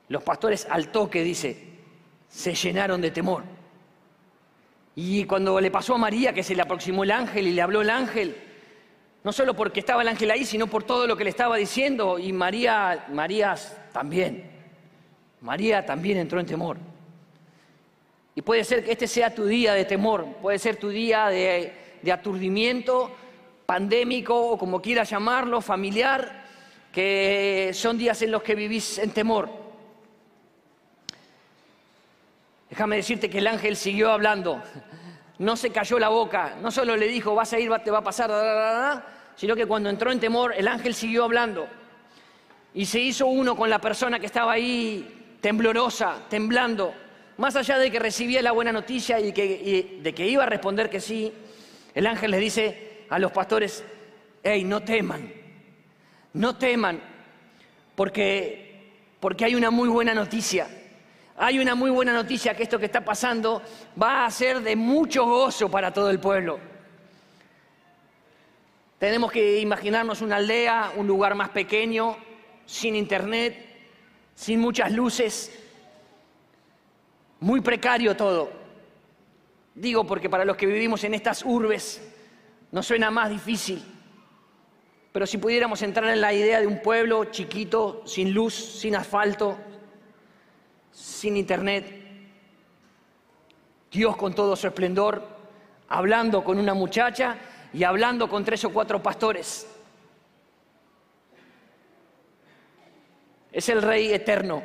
Los 0.08 0.22
pastores 0.22 0.66
al 0.68 0.88
toque, 0.88 1.22
dice, 1.22 1.71
se 2.32 2.54
llenaron 2.54 3.00
de 3.00 3.10
temor. 3.10 3.44
Y 4.96 5.24
cuando 5.24 5.60
le 5.60 5.70
pasó 5.70 5.94
a 5.94 5.98
María 5.98 6.32
que 6.32 6.42
se 6.42 6.54
le 6.54 6.62
aproximó 6.62 7.04
el 7.04 7.10
ángel 7.10 7.46
y 7.46 7.52
le 7.52 7.62
habló 7.62 7.82
el 7.82 7.90
ángel, 7.90 8.36
no 9.22 9.32
solo 9.32 9.54
porque 9.54 9.80
estaba 9.80 10.02
el 10.02 10.08
ángel 10.08 10.30
ahí, 10.30 10.44
sino 10.44 10.66
por 10.66 10.82
todo 10.82 11.06
lo 11.06 11.16
que 11.16 11.24
le 11.24 11.30
estaba 11.30 11.56
diciendo, 11.56 12.18
y 12.18 12.32
María, 12.32 13.06
María 13.10 13.54
también, 13.92 14.50
María 15.42 15.84
también 15.84 16.18
entró 16.18 16.40
en 16.40 16.46
temor. 16.46 16.78
Y 18.34 18.40
puede 18.40 18.64
ser 18.64 18.82
que 18.82 18.92
este 18.92 19.06
sea 19.06 19.34
tu 19.34 19.44
día 19.44 19.74
de 19.74 19.84
temor, 19.84 20.26
puede 20.40 20.58
ser 20.58 20.76
tu 20.76 20.88
día 20.88 21.28
de, 21.28 21.72
de 22.02 22.12
aturdimiento 22.12 23.14
pandémico 23.66 24.52
o 24.52 24.58
como 24.58 24.80
quieras 24.80 25.10
llamarlo, 25.10 25.60
familiar, 25.60 26.46
que 26.90 27.70
son 27.74 27.98
días 27.98 28.20
en 28.22 28.30
los 28.30 28.42
que 28.42 28.54
vivís 28.54 28.98
en 28.98 29.10
temor. 29.10 29.62
Déjame 32.72 32.96
decirte 32.96 33.28
que 33.28 33.36
el 33.36 33.46
ángel 33.48 33.76
siguió 33.76 34.10
hablando, 34.10 34.62
no 35.40 35.56
se 35.56 35.68
cayó 35.68 35.98
la 35.98 36.08
boca, 36.08 36.56
no 36.62 36.70
solo 36.70 36.96
le 36.96 37.06
dijo, 37.06 37.34
vas 37.34 37.52
a 37.52 37.58
ir, 37.58 37.70
te 37.84 37.90
va 37.90 37.98
a 37.98 38.02
pasar, 38.02 39.04
sino 39.36 39.54
que 39.54 39.66
cuando 39.66 39.90
entró 39.90 40.10
en 40.10 40.18
temor, 40.18 40.54
el 40.56 40.66
ángel 40.66 40.94
siguió 40.94 41.24
hablando. 41.24 41.68
Y 42.72 42.86
se 42.86 42.98
hizo 42.98 43.26
uno 43.26 43.54
con 43.54 43.68
la 43.68 43.78
persona 43.78 44.18
que 44.18 44.24
estaba 44.24 44.52
ahí 44.52 45.36
temblorosa, 45.42 46.16
temblando. 46.30 46.94
Más 47.36 47.56
allá 47.56 47.76
de 47.76 47.90
que 47.90 47.98
recibía 47.98 48.40
la 48.40 48.52
buena 48.52 48.72
noticia 48.72 49.20
y, 49.20 49.32
de 49.32 50.14
que 50.14 50.26
iba 50.26 50.44
a 50.44 50.46
responder 50.46 50.88
que 50.88 51.00
sí, 51.00 51.30
el 51.94 52.06
ángel 52.06 52.30
les 52.30 52.40
dice 52.40 53.04
a 53.10 53.18
los 53.18 53.32
pastores, 53.32 53.84
hey, 54.42 54.64
no 54.64 54.80
teman, 54.80 55.30
no 56.32 56.56
teman, 56.56 57.02
porque, 57.94 58.94
porque 59.20 59.44
hay 59.44 59.56
una 59.56 59.70
muy 59.70 59.90
buena 59.90 60.14
noticia. 60.14 60.78
Hay 61.36 61.58
una 61.58 61.74
muy 61.74 61.90
buena 61.90 62.12
noticia 62.12 62.54
que 62.54 62.62
esto 62.62 62.78
que 62.78 62.86
está 62.86 63.04
pasando 63.04 63.62
va 64.00 64.26
a 64.26 64.30
ser 64.30 64.60
de 64.60 64.76
mucho 64.76 65.24
gozo 65.24 65.70
para 65.70 65.92
todo 65.92 66.10
el 66.10 66.20
pueblo. 66.20 66.58
Tenemos 68.98 69.32
que 69.32 69.58
imaginarnos 69.58 70.20
una 70.20 70.36
aldea, 70.36 70.92
un 70.96 71.06
lugar 71.06 71.34
más 71.34 71.48
pequeño, 71.48 72.16
sin 72.66 72.94
internet, 72.94 73.66
sin 74.34 74.60
muchas 74.60 74.92
luces, 74.92 75.58
muy 77.40 77.60
precario 77.60 78.16
todo. 78.16 78.50
Digo 79.74 80.06
porque 80.06 80.30
para 80.30 80.44
los 80.44 80.56
que 80.56 80.66
vivimos 80.66 81.02
en 81.02 81.14
estas 81.14 81.44
urbes 81.44 82.00
nos 82.70 82.86
suena 82.86 83.10
más 83.10 83.30
difícil. 83.30 83.82
Pero 85.12 85.26
si 85.26 85.38
pudiéramos 85.38 85.82
entrar 85.82 86.08
en 86.10 86.20
la 86.20 86.32
idea 86.32 86.60
de 86.60 86.66
un 86.66 86.80
pueblo 86.80 87.24
chiquito, 87.26 88.02
sin 88.06 88.32
luz, 88.32 88.54
sin 88.54 88.94
asfalto, 88.94 89.58
sin 90.92 91.36
internet, 91.36 92.02
Dios 93.90 94.16
con 94.16 94.34
todo 94.34 94.54
su 94.56 94.66
esplendor, 94.66 95.26
hablando 95.88 96.44
con 96.44 96.58
una 96.58 96.74
muchacha 96.74 97.36
y 97.72 97.84
hablando 97.84 98.28
con 98.28 98.44
tres 98.44 98.64
o 98.64 98.70
cuatro 98.72 99.02
pastores. 99.02 99.66
Es 103.50 103.68
el 103.68 103.82
Rey 103.82 104.12
eterno, 104.12 104.62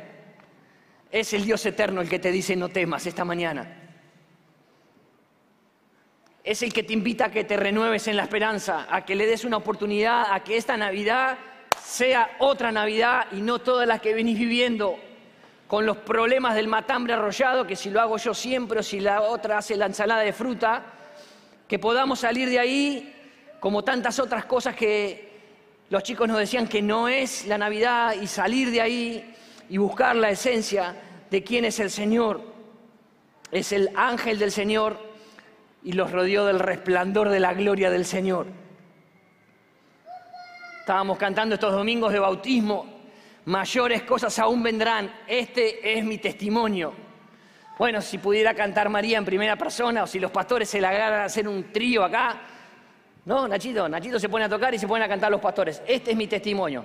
es 1.12 1.34
el 1.34 1.44
Dios 1.44 1.66
eterno 1.66 2.02
el 2.02 2.10
que 2.10 2.20
te 2.20 2.32
dice 2.32 2.56
no 2.56 2.70
temas 2.70 3.06
esta 3.06 3.26
mañana. 3.26 3.84
Es 6.44 6.64
el 6.64 6.72
que 6.72 6.84
te 6.84 6.94
invita 6.94 7.26
a 7.26 7.32
que 7.32 7.44
te 7.44 7.58
renueves 7.58 8.08
en 8.08 8.16
la 8.16 8.24
esperanza, 8.24 8.88
a 8.90 9.04
que 9.04 9.16
le 9.16 9.26
des 9.26 9.44
una 9.44 9.58
oportunidad, 9.58 10.32
a 10.32 10.42
que 10.46 10.56
esta 10.56 10.78
Navidad 10.78 11.38
sea 11.84 12.38
otra 12.40 12.72
Navidad 12.72 13.28
y 13.34 13.42
no 13.42 13.60
todas 13.60 13.86
las 13.86 14.00
que 14.00 14.14
venís 14.14 14.40
viviendo 14.40 14.98
con 15.68 15.86
los 15.86 15.98
problemas 15.98 16.56
del 16.56 16.68
matambre 16.68 17.14
arrollado, 17.14 17.68
que 17.68 17.76
si 17.76 17.90
lo 17.90 18.00
hago 18.00 18.18
yo 18.18 18.34
siempre 18.34 18.80
o 18.80 18.84
si 18.84 19.00
la 19.00 19.22
otra 19.22 19.58
hace 19.58 19.76
la 19.76 19.88
ensalada 19.88 20.22
de 20.22 20.32
fruta, 20.32 20.84
que 21.68 21.78
podamos 21.78 22.20
salir 22.20 22.50
de 22.50 22.60
ahí 22.60 23.14
como 23.60 23.84
tantas 23.84 24.20
otras 24.20 24.46
cosas 24.46 24.76
que 24.76 25.28
los 25.90 26.04
chicos 26.04 26.28
nos 26.28 26.38
decían 26.38 26.68
que 26.68 26.82
no 26.82 27.10
es 27.10 27.46
la 27.48 27.58
Navidad 27.58 28.14
y 28.14 28.28
salir 28.28 28.72
de 28.72 28.82
ahí 28.82 29.36
y 29.70 29.78
buscar 29.78 30.16
la 30.16 30.30
esencia 30.30 30.96
de 31.30 31.44
quién 31.44 31.66
es 31.66 31.80
el 31.80 31.90
Señor. 31.90 32.42
Es 33.52 33.72
el 33.74 33.90
ángel 33.96 34.40
del 34.40 34.52
Señor 34.52 34.98
y 35.84 35.94
los 35.94 36.12
rodeó 36.12 36.46
del 36.46 36.60
resplandor 36.60 37.30
de 37.30 37.40
la 37.42 37.54
gloria 37.54 37.90
del 37.90 38.06
Señor. 38.06 38.48
Estábamos 40.80 41.18
cantando 41.18 41.56
estos 41.56 41.74
domingos 41.74 42.14
de 42.14 42.20
bautismo 42.20 42.97
mayores 43.48 44.04
cosas 44.04 44.38
aún 44.40 44.62
vendrán. 44.62 45.12
Este 45.26 45.98
es 45.98 46.04
mi 46.04 46.18
testimonio. 46.18 46.94
Bueno, 47.78 48.02
si 48.02 48.18
pudiera 48.18 48.54
cantar 48.54 48.90
María 48.90 49.18
en 49.18 49.26
primera 49.26 49.56
persona 49.56 50.04
o 50.04 50.08
si 50.08 50.20
los 50.20 50.32
pastores 50.32 50.70
se 50.70 50.82
la 50.82 50.90
agarran 50.90 51.22
a 51.22 51.26
hacer 51.26 51.48
un 51.48 51.72
trío 51.72 52.04
acá. 52.04 52.42
No, 53.26 53.48
Nachito, 53.48 53.88
Nachito 53.88 54.20
se 54.20 54.30
pone 54.30 54.46
a 54.46 54.50
tocar 54.50 54.74
y 54.74 54.80
se 54.80 54.88
pone 54.88 55.06
a 55.06 55.08
cantar 55.08 55.32
los 55.32 55.40
pastores. 55.40 55.82
Este 55.88 56.12
es 56.12 56.18
mi 56.18 56.28
testimonio. 56.28 56.84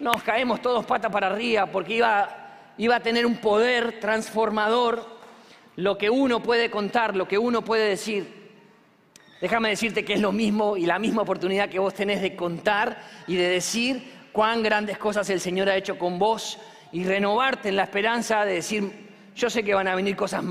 Nos 0.00 0.22
caemos 0.22 0.60
todos 0.60 0.84
patas 0.84 1.12
para 1.12 1.28
arriba 1.28 1.66
porque 1.66 1.94
iba, 1.94 2.74
iba 2.76 2.96
a 2.96 3.00
tener 3.00 3.24
un 3.24 3.36
poder 3.36 4.00
transformador 4.00 5.18
lo 5.76 5.96
que 5.96 6.10
uno 6.10 6.42
puede 6.42 6.70
contar, 6.70 7.14
lo 7.14 7.28
que 7.28 7.38
uno 7.38 7.62
puede 7.62 7.88
decir. 7.88 8.38
Déjame 9.40 9.68
decirte 9.68 10.04
que 10.04 10.14
es 10.14 10.20
lo 10.20 10.32
mismo 10.32 10.76
y 10.76 10.86
la 10.86 10.98
misma 10.98 11.22
oportunidad 11.22 11.68
que 11.68 11.78
vos 11.78 11.94
tenés 11.94 12.20
de 12.20 12.34
contar 12.34 13.00
y 13.28 13.36
de 13.36 13.48
decir 13.48 14.17
cuán 14.32 14.62
grandes 14.62 14.98
cosas 14.98 15.28
el 15.30 15.40
Señor 15.40 15.68
ha 15.68 15.76
hecho 15.76 15.98
con 15.98 16.18
vos 16.18 16.58
y 16.92 17.04
renovarte 17.04 17.68
en 17.68 17.76
la 17.76 17.84
esperanza 17.84 18.44
de 18.44 18.54
decir, 18.54 19.08
yo 19.34 19.48
sé 19.48 19.62
que 19.62 19.74
van 19.74 19.88
a 19.88 19.94
venir 19.94 20.16
cosas 20.16 20.42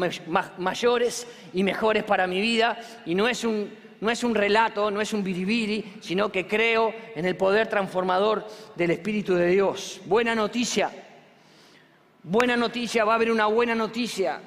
mayores 0.57 1.27
y 1.53 1.63
mejores 1.63 2.03
para 2.03 2.25
mi 2.25 2.39
vida 2.39 2.77
y 3.05 3.15
no 3.15 3.27
es 3.27 3.43
un, 3.43 3.69
no 3.99 4.09
es 4.09 4.23
un 4.23 4.33
relato, 4.33 4.89
no 4.91 5.01
es 5.01 5.13
un 5.13 5.23
biribiri, 5.23 5.97
sino 5.99 6.31
que 6.31 6.47
creo 6.47 6.93
en 7.15 7.25
el 7.25 7.35
poder 7.35 7.67
transformador 7.67 8.47
del 8.75 8.91
Espíritu 8.91 9.35
de 9.35 9.47
Dios. 9.47 9.99
Buena 10.05 10.35
noticia, 10.35 10.89
buena 12.23 12.55
noticia, 12.55 13.03
va 13.03 13.13
a 13.13 13.15
haber 13.15 13.31
una 13.31 13.47
buena 13.47 13.75
noticia. 13.75 14.39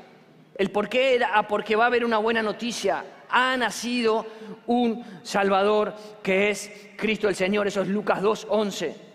El 0.57 0.71
por 0.71 0.89
qué 0.89 1.17
era 1.17 1.33
ah, 1.35 1.47
porque 1.47 1.77
va 1.77 1.85
a 1.85 1.89
haber 1.89 2.05
una 2.05 2.19
buena 2.19 2.43
noticia. 2.43 3.05
Ha 3.29 3.57
nacido 3.57 4.27
un 4.67 5.05
Salvador 5.23 5.95
que 6.23 6.51
es 6.51 6.71
Cristo 6.97 7.29
el 7.29 7.35
Señor, 7.35 7.67
eso 7.67 7.83
es 7.83 7.89
Lucas 7.89 8.23
2.11. 8.23 9.10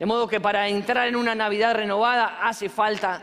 De 0.00 0.06
modo 0.06 0.26
que 0.26 0.40
para 0.40 0.66
entrar 0.66 1.06
en 1.08 1.14
una 1.14 1.34
Navidad 1.34 1.74
renovada 1.74 2.40
hace 2.42 2.70
falta, 2.70 3.22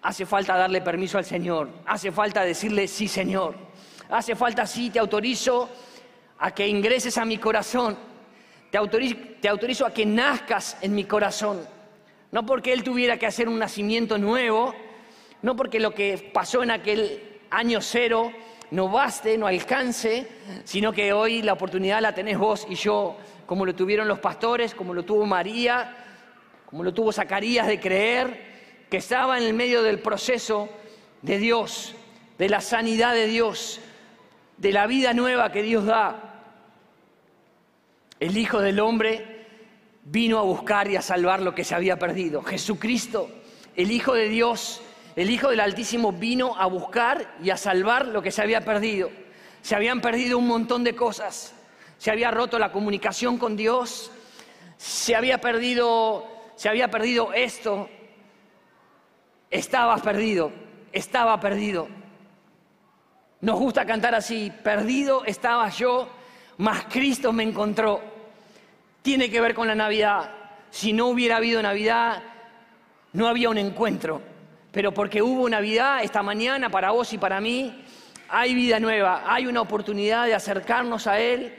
hace 0.00 0.24
falta 0.24 0.56
darle 0.56 0.80
permiso 0.80 1.18
al 1.18 1.24
Señor, 1.24 1.68
hace 1.84 2.12
falta 2.12 2.44
decirle 2.44 2.86
sí 2.86 3.08
Señor. 3.08 3.56
Hace 4.08 4.36
falta, 4.36 4.64
sí, 4.64 4.90
te 4.90 5.00
autorizo 5.00 5.68
a 6.38 6.52
que 6.52 6.68
ingreses 6.68 7.18
a 7.18 7.24
mi 7.24 7.38
corazón. 7.38 7.96
Te 8.70 8.78
autorizo, 8.78 9.16
te 9.40 9.48
autorizo 9.48 9.84
a 9.86 9.92
que 9.92 10.06
nazcas 10.06 10.76
en 10.82 10.94
mi 10.94 11.02
corazón. 11.02 11.66
No 12.30 12.46
porque 12.46 12.72
Él 12.72 12.84
tuviera 12.84 13.16
que 13.16 13.26
hacer 13.26 13.48
un 13.48 13.58
nacimiento 13.58 14.16
nuevo, 14.16 14.72
no 15.42 15.56
porque 15.56 15.80
lo 15.80 15.92
que 15.94 16.30
pasó 16.32 16.62
en 16.62 16.70
aquel 16.70 17.40
año 17.50 17.80
cero 17.80 18.30
no 18.70 18.88
baste, 18.88 19.36
no 19.36 19.48
alcance, 19.48 20.28
sino 20.62 20.92
que 20.92 21.12
hoy 21.12 21.42
la 21.42 21.54
oportunidad 21.54 22.00
la 22.00 22.14
tenés 22.14 22.38
vos 22.38 22.66
y 22.68 22.76
yo, 22.76 23.16
como 23.46 23.66
lo 23.66 23.74
tuvieron 23.74 24.08
los 24.08 24.18
pastores, 24.18 24.74
como 24.74 24.94
lo 24.94 25.04
tuvo 25.04 25.26
María, 25.26 25.96
como 26.66 26.82
lo 26.82 26.92
tuvo 26.92 27.12
Zacarías 27.12 27.66
de 27.66 27.80
creer, 27.80 28.86
que 28.90 28.96
estaba 28.98 29.38
en 29.38 29.44
el 29.44 29.54
medio 29.54 29.82
del 29.82 29.98
proceso 29.98 30.68
de 31.22 31.38
Dios, 31.38 31.94
de 32.38 32.48
la 32.48 32.60
sanidad 32.60 33.14
de 33.14 33.26
Dios, 33.26 33.80
de 34.56 34.72
la 34.72 34.86
vida 34.86 35.12
nueva 35.12 35.52
que 35.52 35.62
Dios 35.62 35.86
da. 35.86 36.42
El 38.20 38.36
Hijo 38.36 38.60
del 38.60 38.80
Hombre 38.80 39.46
vino 40.04 40.38
a 40.38 40.42
buscar 40.42 40.90
y 40.90 40.96
a 40.96 41.02
salvar 41.02 41.40
lo 41.40 41.54
que 41.54 41.64
se 41.64 41.74
había 41.74 41.98
perdido. 41.98 42.42
Jesucristo, 42.42 43.30
el 43.76 43.90
Hijo 43.90 44.14
de 44.14 44.28
Dios, 44.28 44.82
el 45.16 45.30
Hijo 45.30 45.50
del 45.50 45.60
Altísimo, 45.60 46.12
vino 46.12 46.56
a 46.56 46.66
buscar 46.66 47.36
y 47.42 47.50
a 47.50 47.56
salvar 47.56 48.06
lo 48.06 48.22
que 48.22 48.30
se 48.30 48.42
había 48.42 48.64
perdido. 48.64 49.10
Se 49.62 49.74
habían 49.74 50.00
perdido 50.00 50.38
un 50.38 50.46
montón 50.46 50.84
de 50.84 50.94
cosas. 50.94 51.54
Se 51.98 52.10
había 52.10 52.30
roto 52.30 52.58
la 52.58 52.72
comunicación 52.72 53.38
con 53.38 53.56
Dios. 53.56 54.10
Se 54.76 55.14
había 55.14 55.38
perdido, 55.38 56.26
se 56.56 56.68
había 56.68 56.90
perdido 56.90 57.32
esto. 57.32 57.88
Estabas 59.50 60.02
perdido, 60.02 60.52
estaba 60.92 61.38
perdido. 61.40 61.88
Nos 63.40 63.58
gusta 63.58 63.84
cantar 63.84 64.14
así, 64.14 64.50
perdido 64.62 65.24
estaba 65.24 65.68
yo, 65.68 66.08
mas 66.58 66.86
Cristo 66.86 67.32
me 67.32 67.42
encontró. 67.42 68.00
Tiene 69.02 69.30
que 69.30 69.40
ver 69.40 69.54
con 69.54 69.68
la 69.68 69.74
Navidad. 69.74 70.30
Si 70.70 70.92
no 70.92 71.08
hubiera 71.08 71.36
habido 71.36 71.60
Navidad, 71.62 72.22
no 73.12 73.28
había 73.28 73.50
un 73.50 73.58
encuentro. 73.58 74.22
Pero 74.72 74.92
porque 74.92 75.22
hubo 75.22 75.48
Navidad 75.48 76.02
esta 76.02 76.22
mañana 76.22 76.68
para 76.70 76.90
vos 76.90 77.12
y 77.12 77.18
para 77.18 77.40
mí, 77.40 77.84
hay 78.28 78.54
vida 78.54 78.80
nueva, 78.80 79.22
hay 79.26 79.46
una 79.46 79.60
oportunidad 79.60 80.26
de 80.26 80.34
acercarnos 80.34 81.06
a 81.06 81.20
Él, 81.20 81.54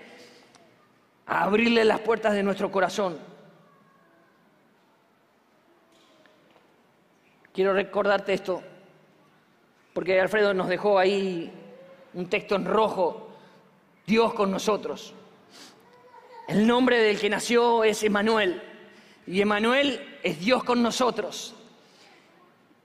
a 1.25 1.43
abrirle 1.43 1.85
las 1.85 1.99
puertas 2.01 2.33
de 2.33 2.43
nuestro 2.43 2.71
corazón. 2.71 3.17
Quiero 7.53 7.73
recordarte 7.73 8.33
esto, 8.33 8.61
porque 9.93 10.19
Alfredo 10.19 10.53
nos 10.53 10.67
dejó 10.67 10.99
ahí 10.99 11.51
un 12.13 12.29
texto 12.29 12.55
en 12.55 12.65
rojo, 12.65 13.29
Dios 14.05 14.33
con 14.33 14.51
nosotros. 14.51 15.13
El 16.47 16.67
nombre 16.67 16.99
del 16.99 17.19
que 17.19 17.29
nació 17.29 17.83
es 17.83 18.03
Emanuel 18.03 18.61
y 19.25 19.41
Emanuel 19.41 20.19
es 20.21 20.39
Dios 20.39 20.63
con 20.63 20.83
nosotros. 20.83 21.55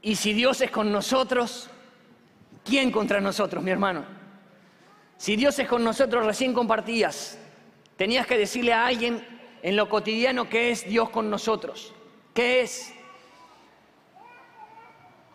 Y 0.03 0.17
si 0.17 0.33
Dios 0.33 0.61
es 0.61 0.71
con 0.71 0.91
nosotros, 0.91 1.69
¿quién 2.65 2.91
contra 2.91 3.21
nosotros, 3.21 3.63
mi 3.63 3.71
hermano? 3.71 4.05
Si 5.19 5.37
Dios 5.37 5.59
es 5.59 5.69
con 5.69 5.85
nosotros, 5.85 6.25
recién 6.25 6.55
compartías, 6.55 7.39
tenías 8.01 8.27
que 8.27 8.39
decirle 8.39 8.73
a 8.73 8.87
alguien 8.87 9.23
en 9.63 9.77
lo 9.77 9.87
cotidiano 9.87 10.49
que 10.49 10.71
es 10.71 10.89
Dios 10.89 11.11
con 11.11 11.29
nosotros. 11.29 11.93
¿Qué 12.33 12.63
es? 12.63 12.95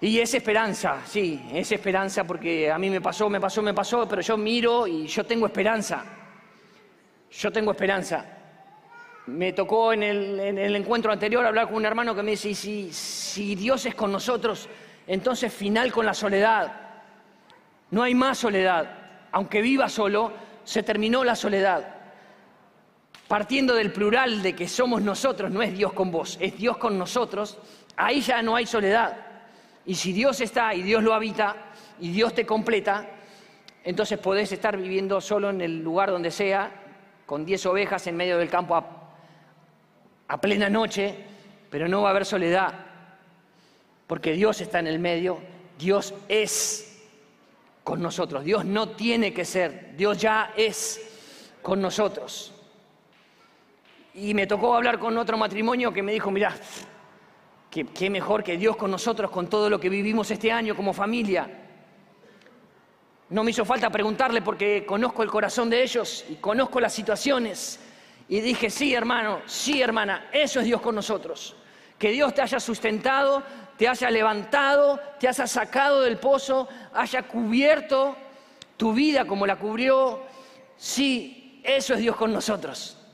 Y 0.01 0.19
es 0.19 0.33
esperanza, 0.33 1.03
sí, 1.05 1.45
es 1.53 1.71
esperanza 1.71 2.23
porque 2.23 2.71
a 2.71 2.79
mí 2.79 2.89
me 2.89 3.01
pasó, 3.01 3.29
me 3.29 3.39
pasó, 3.39 3.61
me 3.61 3.75
pasó, 3.75 4.07
pero 4.07 4.23
yo 4.23 4.35
miro 4.35 4.87
y 4.87 5.05
yo 5.05 5.23
tengo 5.27 5.45
esperanza. 5.45 6.05
Yo 7.29 7.51
tengo 7.51 7.69
esperanza. 7.69 8.25
Me 9.27 9.53
tocó 9.53 9.93
en 9.93 10.01
el, 10.01 10.75
encuentro 10.75 11.11
anterior 11.11 11.45
hablar 11.45 11.67
con 11.67 11.75
un 11.75 11.85
hermano 11.85 12.15
que 12.15 12.23
me 12.23 12.31
dice, 12.31 12.55
si, 12.55 12.91
si 12.91 13.53
Dios 13.53 13.85
es 13.85 13.93
con 13.93 14.11
nosotros, 14.11 14.67
entonces 15.05 15.53
final 15.53 15.91
con 15.91 16.03
la 16.03 16.15
soledad. 16.15 16.73
No 17.91 18.01
hay 18.01 18.15
más 18.15 18.39
soledad. 18.39 19.27
Aunque 19.33 19.61
viva 19.61 19.87
solo, 19.87 20.33
se 20.63 20.81
terminó 20.81 21.23
la 21.23 21.35
soledad. 21.35 21.94
Partiendo 23.27 23.73
del 23.73 23.91
plural 23.91 24.43
de 24.43 24.53
que 24.53 24.67
somos 24.67 25.01
nosotros, 25.01 25.51
no 25.51 25.61
es 25.61 25.73
Dios 25.75 25.93
con 25.93 26.11
vos, 26.11 26.37
es 26.39 26.57
Dios 26.57 26.77
con 26.77 26.97
nosotros, 26.97 27.57
ahí 27.95 28.21
ya 28.21 28.41
no 28.41 28.55
hay 28.55 28.65
soledad. 28.65 29.17
Y 29.85 29.95
si 29.95 30.13
Dios 30.13 30.41
está 30.41 30.73
y 30.73 30.81
Dios 30.81 31.03
lo 31.03 31.13
habita 31.13 31.55
y 31.99 32.11
Dios 32.11 32.33
te 32.33 32.45
completa, 32.45 33.07
entonces 33.83 34.17
podés 34.17 34.51
estar 34.51 34.77
viviendo 34.77 35.21
solo 35.21 35.51
en 35.51 35.61
el 35.61 35.83
lugar 35.83 36.09
donde 36.09 36.31
sea, 36.31 36.71
con 37.25 37.45
10 37.45 37.65
ovejas 37.67 38.05
en 38.07 38.15
medio 38.15 38.37
del 38.37 38.49
campo 38.49 38.75
a, 40.27 40.41
plena 40.41 40.69
noche, 40.69 41.15
pero 41.69 41.87
no 41.87 42.01
va 42.01 42.09
a 42.09 42.11
haber 42.11 42.25
soledad, 42.25 42.73
porque 44.07 44.33
Dios 44.33 44.61
está 44.61 44.79
en 44.79 44.87
el 44.87 44.99
medio, 44.99 45.39
Dios 45.77 46.13
es 46.27 47.03
con 47.83 48.01
nosotros, 48.01 48.43
Dios 48.43 48.65
no 48.65 48.89
tiene 48.89 49.33
que 49.33 49.45
ser, 49.45 49.95
Dios 49.95 50.19
ya 50.19 50.53
es 50.57 51.01
con 51.61 51.79
nosotros. 51.79 52.54
Y 54.15 54.33
me 54.33 54.47
tocó 54.47 54.75
hablar 54.75 54.97
con 54.97 55.17
otro 55.17 55.37
matrimonio 55.37 55.91
que 55.91 56.01
me 56.01 56.13
dijo, 56.13 56.31
mirá, 56.31 56.55
Qué, 57.93 58.09
mejor 58.09 58.41
que 58.41 58.55
Dios 58.55 58.77
con 58.77 58.89
nosotros, 58.89 59.29
con 59.29 59.49
todo 59.49 59.69
lo 59.69 59.81
que 59.81 59.89
vivimos 59.89 60.31
este 60.31 60.49
año 60.49 60.77
como 60.77 60.93
familia. 60.93 61.45
No 63.29 63.43
me 63.43 63.51
hizo 63.51 63.65
falta 63.65 63.89
preguntarle 63.89 64.41
porque 64.41 64.85
conozco 64.85 65.23
el 65.23 65.29
corazón 65.29 65.69
de 65.69 65.83
ellos 65.83 66.23
y 66.29 66.35
conozco 66.35 66.79
las 66.79 66.93
situaciones. 66.93 67.81
Y 68.29 68.39
dije, 68.39 68.69
sí, 68.69 68.93
hermano, 68.93 69.41
sí, 69.45 69.81
hermana, 69.81 70.29
eso 70.31 70.61
es 70.61 70.65
Dios 70.65 70.79
con 70.79 70.95
nosotros. 70.95 71.57
Que 71.99 72.11
Dios 72.11 72.33
te 72.33 72.41
haya 72.41 72.61
sustentado, 72.61 73.43
te 73.77 73.89
haya 73.89 74.09
levantado, 74.09 74.97
te 75.19 75.27
haya 75.27 75.45
sacado 75.45 76.01
del 76.01 76.17
pozo, 76.17 76.69
haya 76.93 77.23
cubierto 77.23 78.15
tu 78.77 78.93
vida 78.93 79.25
como 79.25 79.45
la 79.45 79.57
cubrió. 79.57 80.21
Sí, 80.77 81.59
eso 81.61 81.93
es 81.93 81.99
Dios 81.99 82.15
con 82.15 82.31
nosotros. 82.31 83.04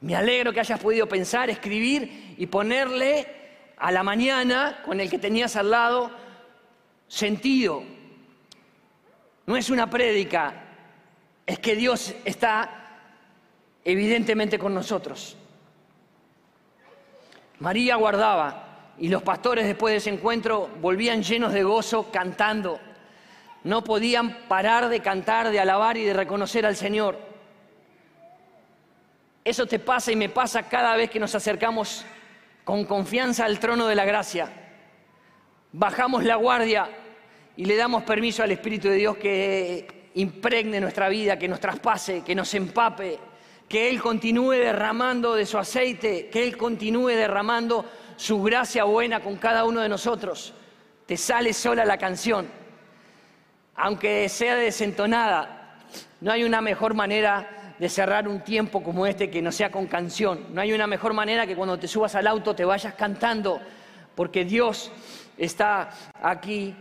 Me 0.00 0.14
alegro 0.14 0.52
que 0.52 0.60
hayas 0.60 0.80
podido 0.80 1.08
pensar, 1.08 1.50
escribir 1.50 2.34
y 2.38 2.46
ponerle 2.46 3.26
a 3.76 3.90
la 3.90 4.02
mañana 4.02 4.80
con 4.84 5.00
el 5.00 5.10
que 5.10 5.18
tenías 5.18 5.56
al 5.56 5.70
lado 5.70 6.10
sentido. 7.08 7.82
No 9.46 9.56
es 9.56 9.70
una 9.70 9.88
prédica, 9.88 10.64
es 11.46 11.58
que 11.58 11.74
Dios 11.74 12.14
está 12.24 12.78
evidentemente 13.84 14.58
con 14.58 14.74
nosotros. 14.74 15.36
María 17.58 17.96
guardaba 17.96 18.94
y 18.98 19.08
los 19.08 19.22
pastores 19.22 19.66
después 19.66 19.92
de 19.92 19.98
ese 19.98 20.10
encuentro 20.10 20.68
volvían 20.80 21.22
llenos 21.22 21.52
de 21.52 21.62
gozo 21.62 22.10
cantando. 22.10 22.78
No 23.64 23.82
podían 23.82 24.46
parar 24.48 24.88
de 24.88 25.00
cantar, 25.00 25.50
de 25.50 25.58
alabar 25.58 25.96
y 25.96 26.04
de 26.04 26.12
reconocer 26.12 26.64
al 26.66 26.76
Señor. 26.76 27.27
Eso 29.48 29.64
te 29.64 29.78
pasa 29.78 30.12
y 30.12 30.16
me 30.16 30.28
pasa 30.28 30.64
cada 30.64 30.94
vez 30.94 31.08
que 31.08 31.18
nos 31.18 31.34
acercamos 31.34 32.04
con 32.64 32.84
confianza 32.84 33.46
al 33.46 33.58
trono 33.58 33.86
de 33.86 33.94
la 33.94 34.04
gracia. 34.04 34.52
Bajamos 35.72 36.22
la 36.24 36.34
guardia 36.34 36.86
y 37.56 37.64
le 37.64 37.74
damos 37.74 38.02
permiso 38.02 38.42
al 38.42 38.50
Espíritu 38.50 38.90
de 38.90 38.96
Dios 38.96 39.16
que 39.16 40.10
impregne 40.16 40.78
nuestra 40.82 41.08
vida, 41.08 41.38
que 41.38 41.48
nos 41.48 41.60
traspase, 41.60 42.20
que 42.20 42.34
nos 42.34 42.52
empape, 42.52 43.18
que 43.66 43.88
Él 43.88 44.02
continúe 44.02 44.50
derramando 44.50 45.34
de 45.34 45.46
su 45.46 45.56
aceite, 45.56 46.28
que 46.28 46.42
Él 46.42 46.58
continúe 46.58 47.08
derramando 47.08 47.86
su 48.16 48.42
gracia 48.42 48.84
buena 48.84 49.20
con 49.20 49.36
cada 49.36 49.64
uno 49.64 49.80
de 49.80 49.88
nosotros. 49.88 50.52
Te 51.06 51.16
sale 51.16 51.54
sola 51.54 51.86
la 51.86 51.96
canción, 51.96 52.46
aunque 53.76 54.28
sea 54.28 54.56
desentonada, 54.56 55.78
no 56.20 56.32
hay 56.32 56.44
una 56.44 56.60
mejor 56.60 56.92
manera 56.92 57.57
de 57.78 57.88
cerrar 57.88 58.26
un 58.26 58.40
tiempo 58.40 58.82
como 58.82 59.06
este 59.06 59.30
que 59.30 59.40
no 59.40 59.52
sea 59.52 59.70
con 59.70 59.86
canción. 59.86 60.46
No 60.52 60.60
hay 60.60 60.72
una 60.72 60.86
mejor 60.86 61.14
manera 61.14 61.46
que 61.46 61.54
cuando 61.54 61.78
te 61.78 61.86
subas 61.86 62.14
al 62.14 62.26
auto 62.26 62.54
te 62.54 62.64
vayas 62.64 62.94
cantando, 62.94 63.60
porque 64.14 64.44
Dios 64.44 64.90
está 65.36 65.90
aquí 66.20 66.74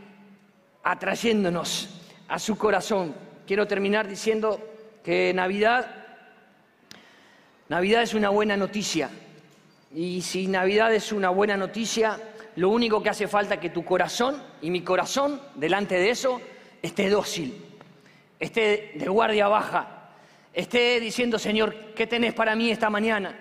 atrayéndonos 0.83 1.89
a 2.27 2.39
su 2.39 2.57
corazón. 2.57 3.15
quiero 3.45 3.67
terminar 3.67 4.07
diciendo 4.07 4.60
que 5.03 5.33
Navidad, 5.33 5.88
Navidad 7.69 8.01
es 8.01 8.13
una 8.13 8.29
buena 8.29 8.57
noticia. 8.57 9.10
Y 9.93 10.21
si 10.21 10.47
Navidad 10.47 10.93
es 10.93 11.12
una 11.13 11.29
buena 11.29 11.55
noticia, 11.55 12.19
lo 12.57 12.69
único 12.69 13.01
que 13.01 13.10
hace 13.10 13.27
falta 13.27 13.55
es 13.55 13.60
que 13.62 13.69
tu 13.69 13.86
corazón 13.86 14.41
y 14.62 14.69
mi 14.69 14.81
corazón, 14.81 15.39
delante 15.55 15.95
de 15.95 16.10
eso, 16.10 16.41
esté 16.81 17.10
dócil, 17.10 17.63
esté 18.39 18.93
de 18.95 19.07
guardia 19.07 19.47
baja, 19.47 19.96
esté 20.57 20.99
diciendo, 20.99 21.37
Señor, 21.37 21.93
¿qué 21.93 22.07
tenés 22.07 22.33
para 22.33 22.55
mí 22.55 22.71
esta 22.71 22.89
mañana? 22.89 23.37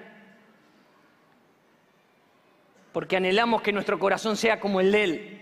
Porque 2.93 3.17
anhelamos 3.17 3.63
que 3.63 3.73
nuestro 3.73 3.99
corazón 3.99 4.37
sea 4.37 4.61
como 4.61 4.81
el 4.81 4.93
de 4.93 5.05
Él. 5.05 5.41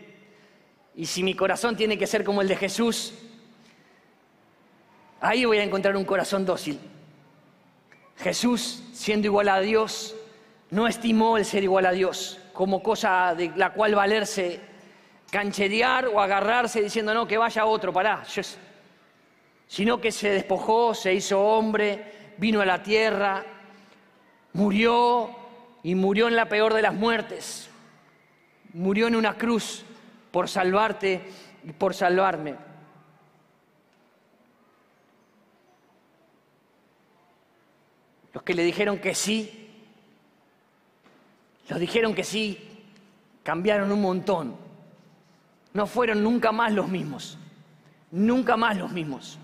Y 0.94 1.06
si 1.06 1.24
mi 1.24 1.34
corazón 1.34 1.76
tiene 1.76 1.98
que 1.98 2.06
ser 2.06 2.22
como 2.22 2.42
el 2.42 2.48
de 2.48 2.54
Jesús, 2.54 3.12
ahí 5.20 5.44
voy 5.44 5.58
a 5.58 5.64
encontrar 5.64 5.96
un 5.96 6.04
corazón 6.04 6.46
dócil. 6.46 6.78
Jesús, 8.18 8.84
siendo 8.92 9.26
igual 9.26 9.48
a 9.48 9.58
Dios, 9.58 10.14
no 10.70 10.86
estimó 10.86 11.36
el 11.38 11.44
ser 11.44 11.64
igual 11.64 11.86
a 11.86 11.92
Dios 11.92 12.38
como 12.52 12.84
cosa 12.84 13.34
de 13.34 13.50
la 13.56 13.72
cual 13.72 13.96
valerse, 13.96 14.60
cancherear 15.28 16.06
o 16.06 16.20
agarrarse 16.20 16.80
diciendo 16.80 17.12
no, 17.12 17.26
que 17.26 17.36
vaya 17.36 17.64
otro, 17.64 17.92
pará. 17.92 18.22
Sino 19.74 20.00
que 20.00 20.12
se 20.12 20.30
despojó, 20.30 20.94
se 20.94 21.12
hizo 21.12 21.40
hombre, 21.40 22.34
vino 22.38 22.60
a 22.60 22.64
la 22.64 22.84
tierra, 22.84 23.44
murió 24.52 25.28
y 25.82 25.96
murió 25.96 26.28
en 26.28 26.36
la 26.36 26.48
peor 26.48 26.74
de 26.74 26.80
las 26.80 26.94
muertes. 26.94 27.68
Murió 28.72 29.08
en 29.08 29.16
una 29.16 29.36
cruz 29.36 29.84
por 30.30 30.48
salvarte 30.48 31.22
y 31.64 31.72
por 31.72 31.92
salvarme. 31.92 32.54
Los 38.32 38.44
que 38.44 38.54
le 38.54 38.62
dijeron 38.62 38.98
que 38.98 39.12
sí 39.12 39.60
los 41.68 41.80
dijeron 41.80 42.14
que 42.14 42.22
sí, 42.22 42.84
cambiaron 43.42 43.90
un 43.90 44.02
montón. 44.02 44.54
No 45.72 45.88
fueron 45.88 46.22
nunca 46.22 46.52
más 46.52 46.72
los 46.72 46.86
mismos. 46.86 47.38
Nunca 48.12 48.56
más 48.56 48.76
los 48.76 48.92
mismos. 48.92 49.40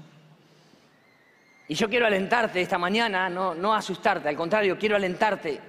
Y 1.71 1.75
yo 1.77 1.89
quiero 1.89 2.05
alentarte 2.05 2.61
esta 2.61 2.79
mañana, 2.79 3.31
no, 3.31 3.55
no 3.55 3.73
asustarte, 3.73 4.29
al 4.29 4.35
contrario, 4.35 4.77
quiero 4.77 4.97
alentarte. 4.97 5.61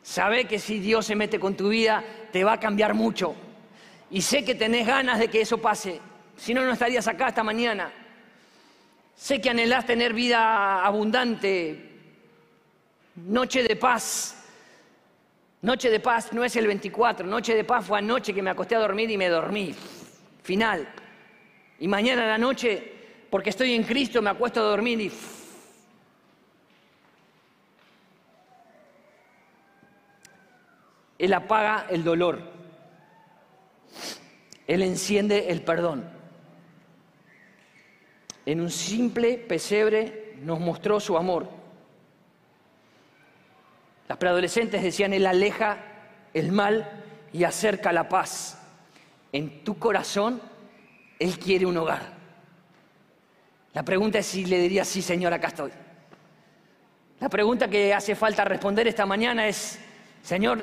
Sabe 0.00 0.46
que 0.46 0.58
si 0.58 0.78
Dios 0.78 1.04
se 1.04 1.14
mete 1.14 1.38
con 1.38 1.54
tu 1.54 1.68
vida, 1.68 2.02
te 2.32 2.42
va 2.42 2.54
a 2.54 2.58
cambiar 2.58 2.94
mucho. 2.94 3.36
Y 4.10 4.22
sé 4.22 4.46
que 4.46 4.54
tenés 4.54 4.86
ganas 4.86 5.18
de 5.18 5.28
que 5.28 5.42
eso 5.42 5.58
pase. 5.58 6.00
Si 6.38 6.54
no, 6.54 6.64
no 6.64 6.72
estarías 6.72 7.06
acá 7.06 7.28
esta 7.28 7.44
mañana. 7.44 7.92
Sé 9.14 9.38
que 9.38 9.50
anhelás 9.50 9.84
tener 9.84 10.14
vida 10.14 10.82
abundante, 10.82 11.90
noche 13.16 13.62
de 13.62 13.76
paz, 13.76 14.42
Noche 15.60 15.90
de 15.90 16.00
paz 16.00 16.32
no 16.32 16.44
es 16.44 16.54
el 16.56 16.66
24, 16.66 17.26
noche 17.26 17.54
de 17.54 17.64
paz 17.64 17.84
fue 17.84 17.98
anoche 17.98 18.32
que 18.32 18.40
me 18.40 18.50
acosté 18.50 18.76
a 18.76 18.78
dormir 18.78 19.10
y 19.10 19.18
me 19.18 19.28
dormí. 19.28 19.74
Final. 20.42 20.88
Y 21.80 21.88
mañana 21.88 22.26
la 22.26 22.38
noche, 22.38 22.95
porque 23.30 23.50
estoy 23.50 23.74
en 23.74 23.82
Cristo, 23.82 24.22
me 24.22 24.30
acuesto 24.30 24.60
a 24.60 24.64
dormir 24.64 25.00
y... 25.00 25.12
Él 31.18 31.32
apaga 31.32 31.86
el 31.88 32.04
dolor. 32.04 32.40
Él 34.66 34.82
enciende 34.82 35.50
el 35.50 35.62
perdón. 35.62 36.08
En 38.44 38.60
un 38.60 38.70
simple 38.70 39.38
pesebre 39.38 40.34
nos 40.42 40.60
mostró 40.60 41.00
su 41.00 41.16
amor. 41.16 41.48
Las 44.08 44.18
preadolescentes 44.18 44.82
decían, 44.82 45.12
Él 45.12 45.26
aleja 45.26 45.78
el 46.32 46.52
mal 46.52 47.02
y 47.32 47.44
acerca 47.44 47.92
la 47.92 48.08
paz. 48.08 48.62
En 49.32 49.64
tu 49.64 49.78
corazón, 49.78 50.40
Él 51.18 51.38
quiere 51.38 51.66
un 51.66 51.76
hogar. 51.76 52.15
La 53.76 53.82
pregunta 53.82 54.20
es 54.20 54.24
si 54.24 54.46
le 54.46 54.58
diría, 54.58 54.86
sí, 54.86 55.02
Señor, 55.02 55.34
acá 55.34 55.48
estoy. 55.48 55.70
La 57.20 57.28
pregunta 57.28 57.68
que 57.68 57.92
hace 57.92 58.14
falta 58.14 58.42
responder 58.42 58.88
esta 58.88 59.04
mañana 59.04 59.46
es, 59.46 59.78
Señor, 60.22 60.62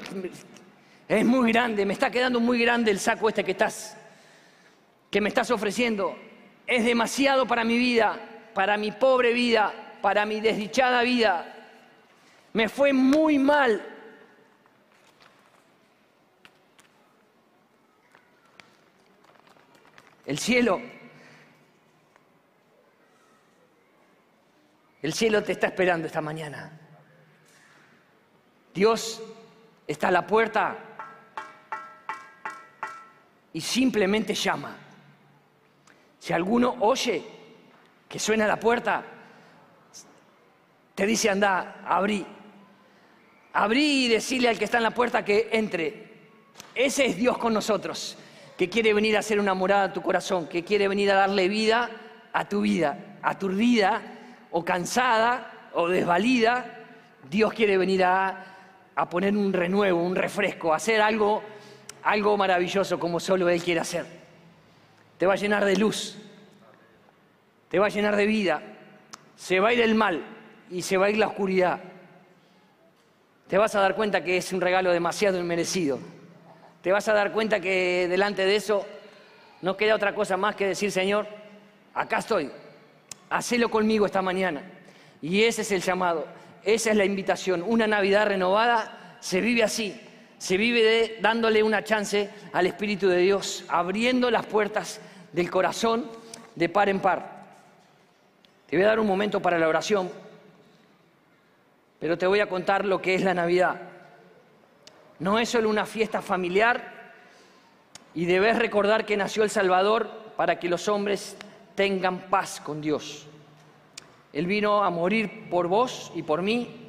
es 1.08 1.24
muy 1.24 1.52
grande, 1.52 1.86
me 1.86 1.94
está 1.94 2.10
quedando 2.10 2.40
muy 2.40 2.60
grande 2.60 2.90
el 2.90 3.00
saco 3.00 3.30
este 3.30 3.44
que 3.44 3.52
estás, 3.52 3.96
que 5.12 5.22
me 5.22 5.30
estás 5.30 5.52
ofreciendo. 5.52 6.18
Es 6.66 6.84
demasiado 6.86 7.46
para 7.46 7.64
mi 7.64 7.78
vida, 7.78 8.20
para 8.56 8.78
mi 8.78 8.92
pobre 8.92 9.32
vida, 9.32 9.72
para 10.02 10.26
mi 10.26 10.42
desdichada 10.42 11.04
vida 11.04 11.54
me 12.54 12.68
fue 12.68 12.94
muy 12.94 13.38
mal. 13.38 13.80
El 20.26 20.40
cielo, 20.40 20.82
el 25.04 25.14
cielo 25.14 25.44
te 25.44 25.52
está 25.52 25.68
esperando 25.68 26.08
esta 26.08 26.22
mañana. 26.22 26.72
Dios 28.74 29.22
está 29.86 30.08
a 30.08 30.12
la 30.12 30.26
puerta 30.26 30.78
y 33.52 33.60
simplemente 33.60 34.34
llama. 34.34 34.78
Si 36.20 36.32
alguno 36.32 36.78
oye 36.80 37.22
que 38.08 38.18
suena 38.18 38.48
la 38.48 38.58
puerta, 38.58 39.04
te 40.96 41.06
dice 41.06 41.30
anda, 41.30 41.82
abrí. 41.86 42.26
Abrí 43.52 44.06
y 44.06 44.08
decirle 44.08 44.48
al 44.48 44.58
que 44.58 44.66
está 44.66 44.78
en 44.78 44.84
la 44.84 44.92
puerta 44.92 45.26
que 45.26 45.50
entre. 45.52 46.14
Ese 46.74 47.08
es 47.08 47.18
Dios 47.18 47.38
con 47.38 47.54
nosotros, 47.54 48.18
que 48.58 48.70
quiere 48.70 48.94
venir 48.94 49.18
a 49.18 49.20
hacer 49.20 49.38
una 49.38 49.54
morada 49.54 49.84
a 49.84 49.94
tu 49.94 50.02
corazón, 50.02 50.48
que 50.48 50.64
quiere 50.64 50.88
venir 50.88 51.12
a 51.12 51.16
darle 51.16 51.50
vida 51.50 51.90
a 52.32 52.48
tu 52.48 52.62
vida, 52.62 53.18
a 53.22 53.38
tu 53.38 53.50
vida 53.50 54.13
o 54.54 54.64
cansada 54.64 55.70
o 55.74 55.90
desvalida. 55.90 56.66
Dios 57.30 57.54
quiere 57.54 57.78
venir 57.78 58.06
a, 58.06 58.46
a 58.96 59.10
poner 59.10 59.36
un 59.36 59.52
renuevo, 59.52 60.02
un 60.02 60.16
refresco, 60.16 60.72
a 60.72 60.78
hacer 60.78 61.02
algo, 61.02 61.44
algo 62.04 62.38
maravilloso 62.38 62.98
como 62.98 63.20
solo 63.20 63.50
Él 63.50 63.62
quiere 63.62 63.82
hacer. 63.82 64.06
Te 65.18 65.26
va 65.26 65.34
a 65.34 65.38
llenar 65.38 65.66
de 65.66 65.76
luz, 65.76 66.18
te 67.70 67.80
va 67.80 67.88
a 67.88 67.90
llenar 67.90 68.16
de 68.16 68.26
vida, 68.26 68.62
se 69.36 69.60
va 69.60 69.70
a 69.70 69.74
ir 69.74 69.82
el 69.82 69.96
mal 69.96 70.24
y 70.70 70.82
se 70.82 70.96
va 70.96 71.08
a 71.08 71.10
ir 71.10 71.18
la 71.18 71.28
oscuridad 71.28 71.82
te 73.54 73.60
vas 73.60 73.76
a 73.76 73.82
dar 73.82 73.96
cuenta 73.96 74.24
que 74.24 74.38
es 74.38 74.52
un 74.52 74.62
regalo 74.62 74.92
demasiado 74.92 75.40
inmerecido. 75.40 76.00
Te 76.82 76.92
vas 76.92 77.08
a 77.08 77.14
dar 77.14 77.32
cuenta 77.32 77.60
que 77.60 78.08
delante 78.10 78.46
de 78.48 78.56
eso 78.56 78.84
no 79.62 79.78
queda 79.78 79.94
otra 79.94 80.16
cosa 80.16 80.38
más 80.38 80.56
que 80.56 80.66
decir, 80.66 80.92
Señor, 80.92 81.28
acá 81.94 82.18
estoy, 82.18 82.50
hacelo 83.38 83.70
conmigo 83.70 84.06
esta 84.06 84.22
mañana. 84.22 84.64
Y 85.22 85.44
ese 85.44 85.62
es 85.62 85.72
el 85.72 85.82
llamado, 85.82 86.28
esa 86.64 86.92
es 86.92 86.98
la 86.98 87.06
invitación. 87.06 87.64
Una 87.66 87.88
Navidad 87.88 88.28
renovada 88.28 89.18
se 89.20 89.42
vive 89.42 89.64
así, 89.64 90.00
se 90.38 90.58
vive 90.58 91.18
dándole 91.22 91.64
una 91.64 91.84
chance 91.84 92.30
al 92.52 92.68
Espíritu 92.68 93.08
de 93.08 93.20
Dios, 93.20 93.64
abriendo 93.68 94.30
las 94.30 94.46
puertas 94.46 95.00
del 95.32 95.50
corazón 95.50 96.10
de 96.56 96.70
par 96.70 96.90
en 96.90 97.00
par. 97.00 97.44
Te 98.68 98.76
voy 98.76 98.86
a 98.86 98.90
dar 98.90 99.00
un 99.00 99.08
momento 99.08 99.42
para 99.42 99.58
la 99.58 99.68
oración 99.68 100.10
pero 102.04 102.18
te 102.18 102.28
voy 102.28 102.42
a 102.42 102.50
contar 102.50 102.84
lo 102.84 103.02
que 103.02 103.16
es 103.16 103.24
la 103.24 103.34
Navidad. 103.34 103.80
No 105.20 105.40
es 105.40 105.48
solo 105.48 105.70
una 105.70 105.86
fiesta 105.86 106.22
familiar 106.22 107.14
y 108.14 108.26
debes 108.26 108.60
recordar 108.60 109.06
que 109.06 109.16
nació 109.16 109.44
el 109.44 109.50
Salvador 109.50 110.10
para 110.36 110.60
que 110.60 110.68
los 110.68 110.90
hombres 110.90 111.38
tengan 111.76 112.30
paz 112.30 112.62
con 112.62 112.82
Dios. 112.82 113.28
Él 114.32 114.48
vino 114.48 114.84
a 114.84 114.90
morir 114.90 115.50
por 115.50 115.68
vos 115.68 116.12
y 116.16 116.24
por 116.24 116.42
mí, 116.42 116.80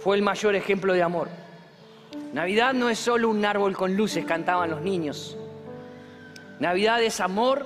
fue 0.00 0.16
el 0.16 0.22
mayor 0.22 0.54
ejemplo 0.54 0.92
de 0.92 1.02
amor. 1.02 1.28
Navidad 2.32 2.74
no 2.74 2.90
es 2.90 2.98
solo 2.98 3.28
un 3.28 3.44
árbol 3.44 3.76
con 3.76 3.96
luces, 3.96 4.24
cantaban 4.24 4.70
los 4.70 4.82
niños. 4.82 5.36
Navidad 6.58 7.02
es 7.02 7.20
amor, 7.20 7.64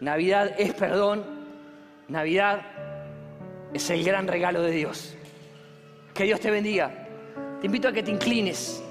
Navidad 0.00 0.54
es 0.58 0.72
perdón, 0.74 1.24
Navidad 2.08 2.62
es 3.74 3.90
el 3.90 4.04
gran 4.04 4.28
regalo 4.28 4.62
de 4.62 4.70
Dios. 4.70 5.14
Que 6.14 6.24
Dios 6.24 6.40
te 6.40 6.50
bendiga. 6.50 7.08
Te 7.60 7.66
invito 7.66 7.88
a 7.88 7.92
que 7.92 8.02
te 8.02 8.10
inclines, 8.10 8.82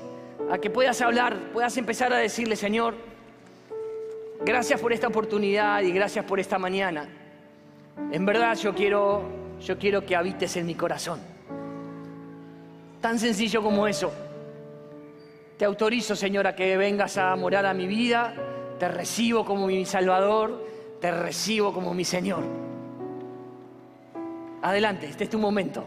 a 0.49 0.57
que 0.57 0.69
puedas 0.69 1.01
hablar, 1.01 1.37
puedas 1.53 1.75
empezar 1.77 2.13
a 2.13 2.17
decirle, 2.17 2.55
Señor, 2.55 2.95
gracias 4.45 4.79
por 4.79 4.93
esta 4.93 5.07
oportunidad 5.07 5.81
y 5.81 5.91
gracias 5.91 6.25
por 6.25 6.39
esta 6.39 6.57
mañana. 6.57 7.07
En 8.11 8.25
verdad 8.25 8.55
yo 8.57 8.73
quiero, 8.73 9.23
yo 9.59 9.77
quiero 9.77 10.05
que 10.05 10.15
habites 10.15 10.55
en 10.57 10.65
mi 10.65 10.75
corazón. 10.75 11.19
Tan 12.99 13.17
sencillo 13.17 13.63
como 13.63 13.87
eso. 13.87 14.11
Te 15.57 15.65
autorizo, 15.65 16.15
Señor, 16.15 16.47
a 16.47 16.55
que 16.55 16.77
vengas 16.77 17.17
a 17.17 17.35
morar 17.35 17.65
a 17.65 17.73
mi 17.73 17.87
vida. 17.87 18.33
Te 18.79 18.87
recibo 18.87 19.45
como 19.45 19.67
mi 19.67 19.85
Salvador. 19.85 20.65
Te 20.99 21.11
recibo 21.11 21.73
como 21.73 21.93
mi 21.93 22.05
Señor. 22.05 22.43
Adelante, 24.61 25.07
este 25.07 25.23
es 25.23 25.29
tu 25.29 25.39
momento. 25.39 25.85